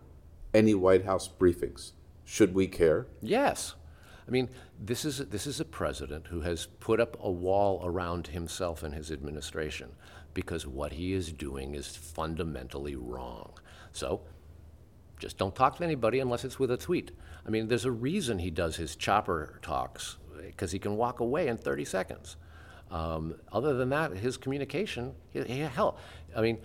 any 0.54 0.73
White 0.73 1.06
House 1.06 1.28
briefings. 1.28 1.91
Should 2.23 2.54
we 2.54 2.67
care? 2.67 3.08
Yes. 3.21 3.75
I 4.30 4.32
mean, 4.32 4.48
this 4.80 5.06
is, 5.06 5.18
this 5.18 5.48
is 5.48 5.60
a 5.60 5.65
president 5.65 6.28
who 6.28 6.42
has 6.42 6.68
put 6.80 7.00
up 7.00 7.18
a 7.20 7.32
wall 7.32 7.82
around 7.84 8.28
himself 8.28 8.84
and 8.84 8.94
his 8.94 9.12
administration 9.12 9.89
because 10.36 10.68
what 10.68 10.94
he 10.94 11.13
is 11.13 11.32
doing 11.32 11.74
is 11.74 11.96
fundamentally 11.96 12.96
wrong. 12.96 13.54
So 13.92 14.22
just 15.18 15.39
don't 15.39 15.56
talk 15.56 15.78
to 15.78 15.84
anybody 15.84 16.20
unless 16.20 16.46
it's 16.46 16.60
with 16.60 16.70
a 16.70 16.78
tweet. 16.78 17.10
I 17.44 17.50
mean, 17.50 17.70
there's 17.70 17.86
a 17.86 17.92
reason 17.92 18.38
he 18.38 18.52
does 18.52 18.76
his 18.76 18.96
chopper 18.96 19.58
talks 19.63 20.18
because 20.39 20.72
he 20.72 20.78
can 20.78 20.96
walk 20.96 21.22
away 21.22 21.48
in 21.48 21.58
30 21.58 21.86
seconds. 21.86 22.36
Um, 22.92 23.34
other 23.52 23.74
than 23.74 23.89
that, 23.89 24.15
his 24.15 24.38
communication, 24.38 25.15
he, 25.32 25.42
he- 25.42 25.60
hell, 25.62 25.98
I 26.38 26.42
mean, 26.42 26.60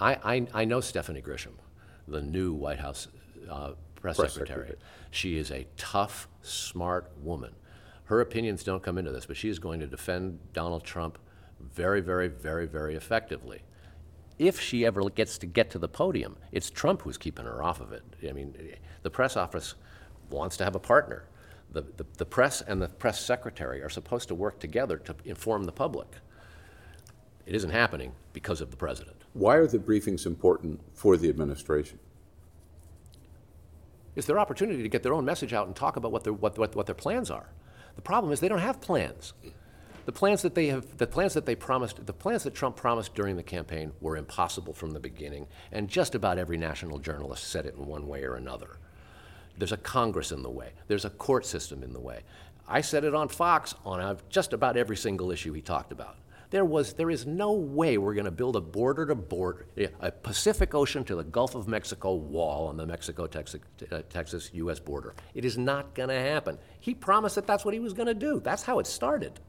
I, 0.00 0.14
I, 0.14 0.46
I 0.54 0.64
know 0.64 0.80
Stephanie 0.80 1.20
Grisham, 1.20 1.52
the 2.08 2.22
new 2.22 2.54
White 2.54 2.80
House 2.80 3.08
uh, 3.50 3.72
press, 4.04 4.18
Press 4.18 4.34
secretary. 4.34 4.66
secretary. 4.66 4.78
She 5.10 5.38
is 5.38 5.50
a 5.50 5.66
tough, 5.78 6.28
smart 6.42 7.10
woman. 7.22 7.54
Her 8.04 8.20
opinions 8.20 8.62
don't 8.62 8.82
come 8.82 8.98
into 8.98 9.10
this, 9.10 9.24
but 9.24 9.34
she 9.34 9.48
is 9.48 9.58
going 9.58 9.80
to 9.80 9.86
defend 9.86 10.38
Donald 10.52 10.84
Trump 10.84 11.18
very, 11.58 12.02
very, 12.02 12.28
very, 12.28 12.66
very 12.66 12.96
effectively. 12.96 13.62
If 14.38 14.60
she 14.60 14.84
ever 14.84 15.08
gets 15.08 15.38
to 15.38 15.46
get 15.46 15.70
to 15.70 15.78
the 15.78 15.88
podium, 15.88 16.36
it's 16.52 16.68
Trump 16.68 17.00
who's 17.00 17.16
keeping 17.16 17.46
her 17.46 17.62
off 17.62 17.80
of 17.80 17.92
it. 17.92 18.02
I 18.28 18.32
mean, 18.32 18.54
the 19.02 19.08
press 19.08 19.38
office 19.38 19.74
wants 20.28 20.58
to 20.58 20.64
have 20.64 20.74
a 20.74 20.80
partner. 20.80 21.24
The, 21.72 21.80
the, 21.96 22.04
the 22.18 22.26
press 22.26 22.60
and 22.60 22.82
the 22.82 22.88
press 22.88 23.18
secretary 23.18 23.82
are 23.82 23.88
supposed 23.88 24.28
to 24.28 24.34
work 24.34 24.58
together 24.58 24.98
to 24.98 25.16
inform 25.24 25.64
the 25.64 25.72
public. 25.72 26.08
It 27.46 27.54
isn't 27.54 27.70
happening 27.70 28.12
because 28.34 28.60
of 28.60 28.70
the 28.70 28.76
president. 28.76 29.16
Why 29.32 29.54
are 29.56 29.66
the 29.66 29.78
briefings 29.78 30.26
important 30.26 30.80
for 30.92 31.16
the 31.16 31.30
administration? 31.30 31.98
It's 34.16 34.26
their 34.26 34.38
opportunity 34.38 34.82
to 34.82 34.88
get 34.88 35.02
their 35.02 35.14
own 35.14 35.24
message 35.24 35.52
out 35.52 35.66
and 35.66 35.74
talk 35.74 35.96
about 35.96 36.12
what 36.12 36.24
their, 36.24 36.32
what, 36.32 36.56
what, 36.58 36.74
what 36.76 36.86
their 36.86 36.94
plans 36.94 37.30
are. 37.30 37.48
The 37.96 38.02
problem 38.02 38.32
is 38.32 38.40
they 38.40 38.48
don't 38.48 38.58
have 38.58 38.80
plans. 38.80 39.32
The 40.06 40.12
plans 40.12 40.42
that 40.42 40.54
they 40.54 40.66
have, 40.66 40.98
the 40.98 41.06
plans 41.06 41.34
that 41.34 41.46
they 41.46 41.54
promised, 41.54 42.04
the 42.04 42.12
plans 42.12 42.42
that 42.42 42.54
Trump 42.54 42.76
promised 42.76 43.14
during 43.14 43.36
the 43.36 43.42
campaign 43.42 43.92
were 44.00 44.16
impossible 44.16 44.74
from 44.74 44.90
the 44.90 45.00
beginning, 45.00 45.46
and 45.72 45.88
just 45.88 46.14
about 46.14 46.38
every 46.38 46.58
national 46.58 46.98
journalist 46.98 47.44
said 47.44 47.64
it 47.64 47.74
in 47.74 47.86
one 47.86 48.06
way 48.06 48.22
or 48.22 48.34
another. 48.34 48.76
There's 49.56 49.72
a 49.72 49.78
Congress 49.78 50.30
in 50.30 50.42
the 50.42 50.50
way. 50.50 50.72
There's 50.88 51.04
a 51.04 51.10
court 51.10 51.46
system 51.46 51.82
in 51.82 51.92
the 51.92 52.00
way. 52.00 52.20
I 52.68 52.80
said 52.80 53.04
it 53.04 53.14
on 53.14 53.28
Fox 53.28 53.74
on 53.84 54.18
just 54.28 54.52
about 54.52 54.76
every 54.76 54.96
single 54.96 55.30
issue 55.30 55.52
he 55.52 55.62
talked 55.62 55.92
about. 55.92 56.16
There 56.54 56.64
was, 56.64 56.92
there 56.92 57.10
is 57.10 57.26
no 57.26 57.50
way 57.50 57.98
we're 57.98 58.14
going 58.14 58.26
to 58.26 58.30
build 58.30 58.54
a 58.54 58.60
border 58.60 59.06
to 59.06 59.16
border, 59.16 59.66
a 59.98 60.12
Pacific 60.12 60.72
Ocean 60.72 61.02
to 61.06 61.16
the 61.16 61.24
Gulf 61.24 61.56
of 61.56 61.66
Mexico 61.66 62.14
wall 62.14 62.68
on 62.68 62.76
the 62.76 62.86
Mexico-Texas 62.86 63.60
uh, 63.90 64.02
Texas 64.08 64.50
U.S. 64.52 64.78
border. 64.78 65.16
It 65.34 65.44
is 65.44 65.58
not 65.58 65.96
going 65.96 66.10
to 66.10 66.14
happen. 66.14 66.58
He 66.78 66.94
promised 66.94 67.34
that 67.34 67.48
that's 67.48 67.64
what 67.64 67.74
he 67.74 67.80
was 67.80 67.92
going 67.92 68.06
to 68.06 68.14
do. 68.14 68.38
That's 68.38 68.62
how 68.62 68.78
it 68.78 68.86
started. 68.86 69.40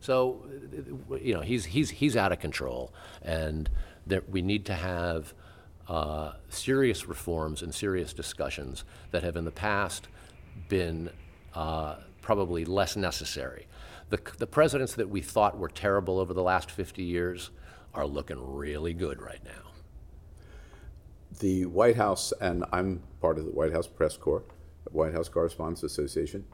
So, 0.00 0.44
you 1.22 1.34
know, 1.34 1.42
he's, 1.42 1.64
he's, 1.64 1.90
he's 1.90 2.16
out 2.16 2.32
of 2.32 2.40
control, 2.40 2.92
and 3.22 3.70
there, 4.04 4.24
we 4.28 4.42
need 4.42 4.66
to 4.66 4.74
have 4.74 5.32
uh, 5.86 6.32
serious 6.48 7.06
reforms 7.06 7.62
and 7.62 7.72
serious 7.72 8.12
discussions 8.12 8.82
that 9.12 9.22
have 9.22 9.36
in 9.36 9.44
the 9.44 9.52
past 9.52 10.08
been 10.68 11.08
uh, 11.56 11.96
probably 12.20 12.64
less 12.64 12.96
necessary. 12.96 13.66
The, 14.10 14.20
the 14.38 14.46
presidents 14.46 14.94
that 14.94 15.08
we 15.08 15.22
thought 15.22 15.58
were 15.58 15.68
terrible 15.68 16.20
over 16.20 16.34
the 16.34 16.42
last 16.42 16.70
50 16.70 17.02
years 17.02 17.50
are 17.94 18.06
looking 18.06 18.36
really 18.38 18.92
good 18.92 19.20
right 19.22 19.42
now. 19.42 19.72
The 21.40 21.64
White 21.66 21.96
House, 21.96 22.32
and 22.40 22.64
I'm 22.72 23.02
part 23.20 23.38
of 23.38 23.46
the 23.46 23.50
White 23.50 23.72
House 23.72 23.86
Press 23.86 24.16
Corps, 24.16 24.44
White 24.92 25.14
House 25.14 25.28
Correspondents 25.28 25.82
Association, 25.82 26.44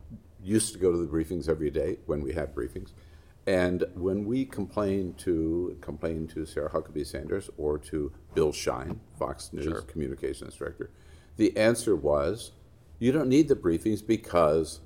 used 0.42 0.72
to 0.72 0.78
go 0.78 0.92
to 0.92 0.98
the 0.98 1.06
briefings 1.06 1.48
every 1.48 1.70
day 1.70 1.98
when 2.06 2.22
we 2.22 2.32
had 2.32 2.54
briefings. 2.54 2.92
And 3.46 3.84
when 3.94 4.24
we 4.24 4.44
complained 4.44 5.18
to 5.18 5.76
complained 5.80 6.30
to 6.30 6.46
Sarah 6.46 6.70
Huckabee 6.70 7.06
Sanders 7.06 7.50
or 7.56 7.76
to 7.78 8.12
Bill 8.34 8.52
Shine, 8.52 9.00
Fox 9.18 9.52
News 9.52 9.82
communications 9.88 10.54
director, 10.54 10.90
the 11.36 11.56
answer 11.56 11.96
was, 11.96 12.52
you 13.00 13.10
don't 13.10 13.28
need 13.28 13.48
the 13.48 13.56
briefings 13.56 14.04
because 14.06 14.80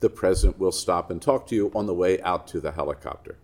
the 0.00 0.10
president 0.10 0.58
will 0.58 0.72
stop 0.72 1.10
and 1.10 1.20
talk 1.20 1.46
to 1.48 1.54
you 1.54 1.72
on 1.74 1.86
the 1.86 1.94
way 1.94 2.20
out 2.22 2.46
to 2.48 2.60
the 2.60 2.72
helicopter. 2.72 3.36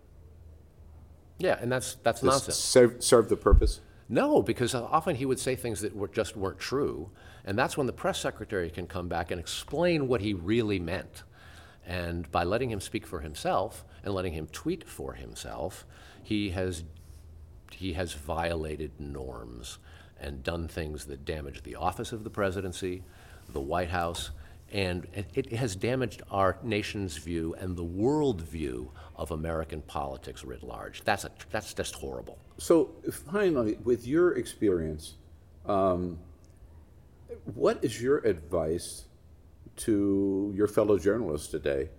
Yeah, 1.37 1.57
and 1.59 1.71
that's, 1.71 1.95
that's 1.95 2.21
Does 2.21 2.29
nonsense. 2.29 2.57
serve, 2.57 3.03
serve 3.03 3.29
the 3.29 3.35
purpose? 3.35 3.81
No, 4.07 4.41
because 4.41 4.75
uh, 4.75 4.83
often 4.85 5.15
he 5.15 5.25
would 5.25 5.39
say 5.39 5.55
things 5.55 5.81
that 5.81 5.95
were, 5.95 6.07
just 6.07 6.37
weren't 6.37 6.59
true, 6.59 7.09
and 7.43 7.57
that's 7.57 7.75
when 7.75 7.87
the 7.87 7.93
press 7.93 8.19
secretary 8.19 8.69
can 8.69 8.87
come 8.87 9.07
back 9.07 9.31
and 9.31 9.39
explain 9.39 10.07
what 10.07 10.21
he 10.21 10.33
really 10.33 10.79
meant. 10.79 11.23
And 11.85 12.31
by 12.31 12.43
letting 12.43 12.71
him 12.71 12.79
speak 12.79 13.05
for 13.05 13.19
himself 13.19 13.83
and 14.03 14.13
letting 14.13 14.33
him 14.33 14.47
tweet 14.47 14.87
for 14.87 15.13
himself, 15.13 15.85
he 16.23 16.51
has 16.51 16.83
he 17.71 17.93
has 17.93 18.13
violated 18.13 18.91
norms 18.99 19.79
and 20.19 20.43
done 20.43 20.67
things 20.67 21.05
that 21.05 21.25
damage 21.25 21.63
the 21.63 21.75
office 21.75 22.11
of 22.11 22.23
the 22.23 22.29
presidency, 22.29 23.03
the 23.51 23.59
White 23.59 23.89
House, 23.89 24.31
and 24.71 25.07
it, 25.33 25.53
has 25.53 25.75
damaged 25.75 26.21
our 26.31 26.57
nation's 26.63 27.17
view 27.17 27.55
and 27.59 27.75
the 27.75 27.83
world 27.83 28.41
view 28.41 28.91
of 29.15 29.31
American 29.31 29.81
politics 29.81 30.43
writ 30.43 30.63
large. 30.63 31.01
That's 31.03 31.23
a, 31.23 31.31
that's 31.51 31.73
just 31.73 31.95
horrible. 31.95 32.37
So 32.57 32.91
finally, 33.31 33.77
with 33.83 34.07
your 34.07 34.37
experience, 34.37 35.15
um, 35.65 36.19
what 37.53 37.83
is 37.83 38.01
your 38.01 38.17
advice 38.19 39.05
to 39.77 40.51
your 40.55 40.67
fellow 40.67 40.97
journalists 40.97 41.47
today? 41.47 41.89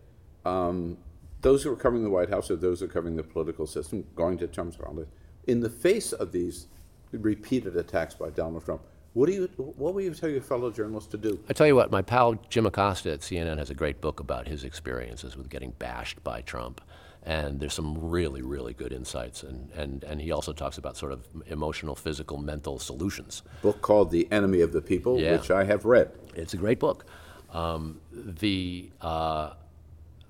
Um, 0.44 0.98
those 1.42 1.62
who 1.62 1.72
are 1.72 1.76
covering 1.76 2.02
the 2.02 2.10
White 2.10 2.30
House 2.30 2.50
or 2.50 2.56
those 2.56 2.80
who 2.80 2.86
are 2.86 2.88
covering 2.88 3.16
the 3.16 3.22
political 3.22 3.66
system, 3.66 4.04
going 4.14 4.38
to 4.38 4.46
terms 4.46 4.78
around 4.78 4.98
it, 4.98 5.08
in 5.46 5.60
the 5.60 5.70
face 5.70 6.12
of 6.12 6.32
these 6.32 6.66
repeated 7.12 7.76
attacks 7.76 8.14
by 8.14 8.30
Donald 8.30 8.64
Trump, 8.64 8.82
what 9.16 9.30
do 9.30 9.32
you 9.32 9.46
what 9.56 9.94
will 9.94 10.02
you 10.02 10.12
tell 10.12 10.28
your 10.28 10.42
fellow 10.42 10.70
journalists 10.70 11.10
to 11.12 11.16
do? 11.16 11.40
I 11.48 11.54
tell 11.54 11.66
you 11.66 11.74
what, 11.74 11.90
my 11.90 12.02
pal 12.02 12.34
Jim 12.50 12.66
Acosta 12.66 13.12
at 13.12 13.20
CNN 13.20 13.56
has 13.56 13.70
a 13.70 13.74
great 13.74 14.02
book 14.02 14.20
about 14.20 14.46
his 14.46 14.62
experiences 14.62 15.38
with 15.38 15.48
getting 15.48 15.70
bashed 15.78 16.22
by 16.22 16.42
Trump. 16.42 16.82
And 17.22 17.58
there's 17.58 17.72
some 17.72 17.98
really, 18.10 18.42
really 18.42 18.74
good 18.74 18.92
insights. 18.92 19.42
And, 19.42 19.70
and, 19.72 20.04
and 20.04 20.20
he 20.20 20.30
also 20.30 20.52
talks 20.52 20.76
about 20.78 20.96
sort 20.96 21.10
of 21.12 21.26
emotional, 21.46 21.94
physical, 21.96 22.36
mental 22.36 22.78
solutions. 22.78 23.42
Book 23.62 23.80
called 23.80 24.10
The 24.12 24.28
Enemy 24.30 24.60
of 24.60 24.72
the 24.72 24.80
People, 24.82 25.18
Yeah. 25.18 25.32
which 25.32 25.50
I 25.50 25.64
have 25.64 25.84
read. 25.86 26.12
It's 26.36 26.54
a 26.54 26.56
great 26.56 26.78
book. 26.78 27.04
Um, 27.52 28.00
the, 28.12 28.90
uh, 29.00 29.54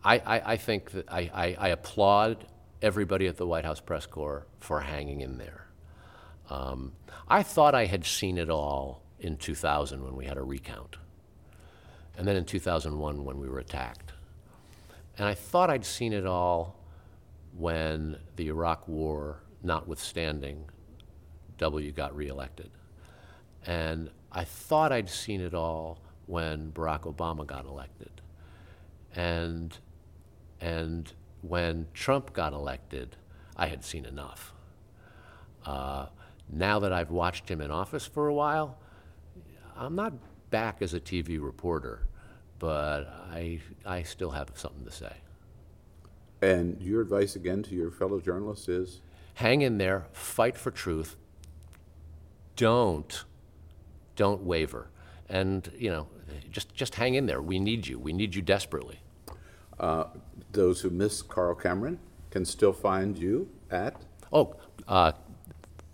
I, 0.03 0.19
I, 0.21 0.53
I 0.53 0.57
think 0.57 0.93
that 0.93 1.13
I, 1.13 1.31
I, 1.35 1.57
I 1.59 1.69
applaud 1.69 2.47
everybody 2.81 3.27
at 3.27 3.37
the 3.37 3.47
White 3.47 3.65
House 3.67 3.81
Press 3.81 4.07
Corps 4.07 4.47
for 4.61 4.81
hanging 4.81 5.21
in 5.21 5.37
there. 5.37 5.66
Um, 6.51 6.93
I 7.29 7.43
thought 7.43 7.75
I 7.75 7.87
had 7.87 8.05
seen 8.05 8.39
it 8.39 8.51
all 8.51 9.03
in 9.19 9.37
2000 9.37 10.03
when 10.05 10.15
we 10.15 10.27
had 10.27 10.37
a 10.37 10.43
recount, 10.43 10.97
and 12.17 12.27
then 12.27 12.37
in 12.37 12.45
2001 12.45 13.25
when 13.25 13.39
we 13.39 13.49
were 13.49 13.59
attacked. 13.59 14.13
And 15.19 15.27
I 15.27 15.35
thought 15.35 15.71
I'd 15.71 15.85
seen 15.85 16.13
it 16.13 16.27
all 16.27 16.77
when 17.57 18.19
the 18.37 18.49
Iraq 18.49 18.87
War, 18.87 19.41
notwithstanding, 19.63 20.65
W 21.59 21.91
got 21.93 22.15
reelected. 22.15 22.71
And 23.65 24.11
I 24.31 24.45
thought 24.45 24.93
I'd 24.93 25.09
seen 25.09 25.41
it 25.41 25.55
all 25.55 25.99
when 26.27 26.71
Barack 26.73 27.03
Obama 27.03 27.47
got 27.47 27.65
elected. 27.65 28.21
And, 29.15 29.77
and 30.61 31.11
when 31.41 31.89
Trump 31.95 32.33
got 32.33 32.53
elected, 32.53 33.17
I 33.57 33.69
had 33.69 33.85
seen 33.85 34.05
enough. 34.05 34.53
Uh, 35.65 36.07
now 36.51 36.79
that 36.81 36.93
I've 36.93 37.11
watched 37.11 37.49
him 37.49 37.61
in 37.61 37.71
office 37.71 38.07
for 38.07 38.29
a 38.29 38.35
while, 38.35 38.79
I'm 39.77 39.95
not 39.95 40.13
back 40.51 40.81
as 40.81 40.95
a 40.95 41.01
TV 41.01 41.43
reporter, 41.43 42.07
but 42.59 43.05
I, 43.31 43.61
I 43.85 44.03
still 44.03 44.31
have 44.31 44.51
something 44.55 44.85
to 44.85 44.93
say. 44.93 45.13
And 46.43 46.81
your 46.81 47.01
advice 47.01 47.37
again 47.37 47.63
to 47.65 47.75
your 47.75 47.91
fellow 47.91 48.21
journalists 48.21 48.69
is? 48.69 49.01
Hang 49.35 49.63
in 49.63 49.79
there, 49.79 50.07
fight 50.13 50.57
for 50.57 50.71
truth. 50.71 51.17
Don't, 52.55 53.25
don't 54.15 54.43
waver. 54.43 54.89
And, 55.29 55.71
you 55.77 55.91
know, 55.91 56.07
just, 56.51 56.75
just 56.75 56.95
hang 56.95 57.15
in 57.15 57.27
there. 57.27 57.43
We 57.43 57.59
need 57.59 57.87
you. 57.87 57.99
We 57.99 58.13
need 58.13 58.35
you 58.35 58.43
desperately. 58.43 59.01
Uh, 59.79 60.05
those 60.53 60.81
who 60.81 60.91
miss 60.91 61.21
Carl 61.21 61.55
Cameron 61.55 61.99
can 62.31 62.45
still 62.45 62.73
find 62.73 63.19
you 63.19 63.49
at? 63.71 64.01
Oh, 64.33 64.57
uh, 64.89 65.13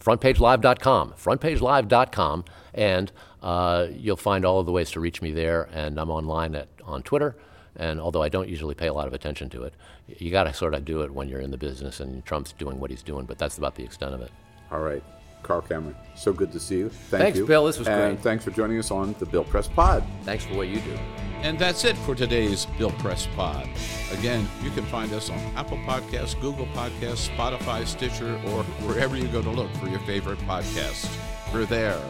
frontpagelive.com. 0.02 1.12
Frontpagelive.com. 1.12 2.44
And 2.74 3.12
uh, 3.42 3.88
you'll 3.92 4.16
find 4.16 4.44
all 4.44 4.60
of 4.60 4.66
the 4.66 4.72
ways 4.72 4.90
to 4.92 5.00
reach 5.00 5.22
me 5.22 5.32
there. 5.32 5.68
And 5.72 5.98
I'm 5.98 6.10
online 6.10 6.54
at, 6.54 6.68
on 6.84 7.02
Twitter. 7.02 7.36
And 7.76 8.00
although 8.00 8.22
I 8.22 8.28
don't 8.28 8.48
usually 8.48 8.74
pay 8.74 8.88
a 8.88 8.92
lot 8.92 9.06
of 9.06 9.14
attention 9.14 9.48
to 9.50 9.62
it, 9.62 9.74
you 10.06 10.30
got 10.30 10.44
to 10.44 10.52
sort 10.52 10.74
of 10.74 10.84
do 10.84 11.02
it 11.02 11.10
when 11.10 11.28
you're 11.28 11.40
in 11.40 11.50
the 11.50 11.56
business 11.56 12.00
and 12.00 12.24
Trump's 12.24 12.52
doing 12.52 12.78
what 12.78 12.90
he's 12.90 13.02
doing. 13.02 13.24
But 13.24 13.38
that's 13.38 13.58
about 13.58 13.76
the 13.76 13.84
extent 13.84 14.14
of 14.14 14.20
it. 14.20 14.30
All 14.70 14.80
right. 14.80 15.02
Carl 15.42 15.62
Cameron, 15.62 15.96
so 16.14 16.32
good 16.32 16.52
to 16.52 16.60
see 16.60 16.78
you. 16.78 16.88
Thank 16.88 17.22
thanks, 17.22 17.38
you. 17.38 17.46
Bill. 17.46 17.66
This 17.66 17.78
was 17.78 17.88
and 17.88 18.16
great. 18.16 18.22
thanks 18.22 18.44
for 18.44 18.50
joining 18.50 18.78
us 18.78 18.90
on 18.90 19.14
the 19.18 19.26
Bill 19.26 19.44
Press 19.44 19.68
Pod. 19.68 20.04
Thanks 20.22 20.44
for 20.44 20.54
what 20.54 20.68
you 20.68 20.80
do. 20.80 20.98
And 21.42 21.58
that's 21.58 21.84
it 21.84 21.96
for 21.98 22.14
today's 22.14 22.66
Bill 22.78 22.92
Press 22.92 23.26
Pod. 23.34 23.68
Again, 24.12 24.46
you 24.62 24.70
can 24.70 24.84
find 24.84 25.12
us 25.12 25.28
on 25.28 25.38
Apple 25.56 25.78
Podcasts, 25.78 26.40
Google 26.40 26.66
Podcasts, 26.66 27.28
Spotify, 27.30 27.84
Stitcher, 27.84 28.40
or 28.46 28.62
wherever 28.86 29.16
you 29.16 29.26
go 29.26 29.42
to 29.42 29.50
look 29.50 29.70
for 29.74 29.88
your 29.88 29.98
favorite 30.00 30.38
podcasts. 30.40 31.10
We're 31.52 31.64
there. 31.64 32.00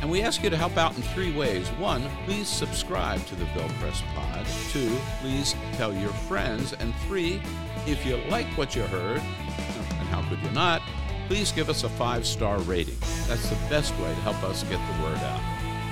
And 0.00 0.10
we 0.10 0.22
ask 0.22 0.42
you 0.42 0.48
to 0.48 0.56
help 0.56 0.78
out 0.78 0.96
in 0.96 1.02
three 1.02 1.36
ways. 1.36 1.68
One, 1.72 2.02
please 2.24 2.48
subscribe 2.48 3.24
to 3.26 3.34
the 3.34 3.44
Bill 3.46 3.68
Press 3.78 4.02
Pod. 4.14 4.46
Two, 4.70 4.96
please 5.20 5.54
tell 5.74 5.92
your 5.92 6.08
friends. 6.10 6.72
And 6.72 6.94
three, 7.06 7.42
if 7.86 8.06
you 8.06 8.16
like 8.30 8.46
what 8.56 8.74
you 8.74 8.82
heard, 8.82 9.18
and 9.18 10.08
how 10.08 10.26
could 10.30 10.38
you 10.38 10.50
not, 10.52 10.80
please 11.30 11.52
give 11.52 11.70
us 11.70 11.84
a 11.84 11.88
five 11.88 12.26
star 12.26 12.58
rating. 12.62 12.96
That's 13.28 13.48
the 13.48 13.54
best 13.70 13.96
way 13.98 14.08
to 14.08 14.20
help 14.22 14.42
us 14.42 14.64
get 14.64 14.80
the 14.80 15.04
word 15.04 15.18
out. 15.18 15.40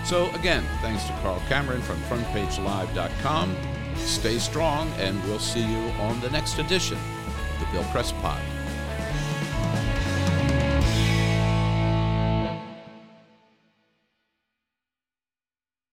So, 0.05 0.31
again, 0.31 0.65
thanks 0.83 1.05
to 1.05 1.13
Carl 1.23 1.41
Cameron 1.49 1.81
from 1.83 2.01
FrontPageLive.com. 2.03 3.57
Stay 3.95 4.39
strong, 4.41 4.91
and 4.99 5.23
we'll 5.25 5.39
see 5.39 5.61
you 5.61 5.91
on 6.01 6.21
the 6.23 6.31
next 6.31 6.59
edition 6.59 6.99
of 6.99 7.61
the 7.61 7.67
Bill 7.73 7.85
Press 7.93 8.11
Pod. 8.11 8.58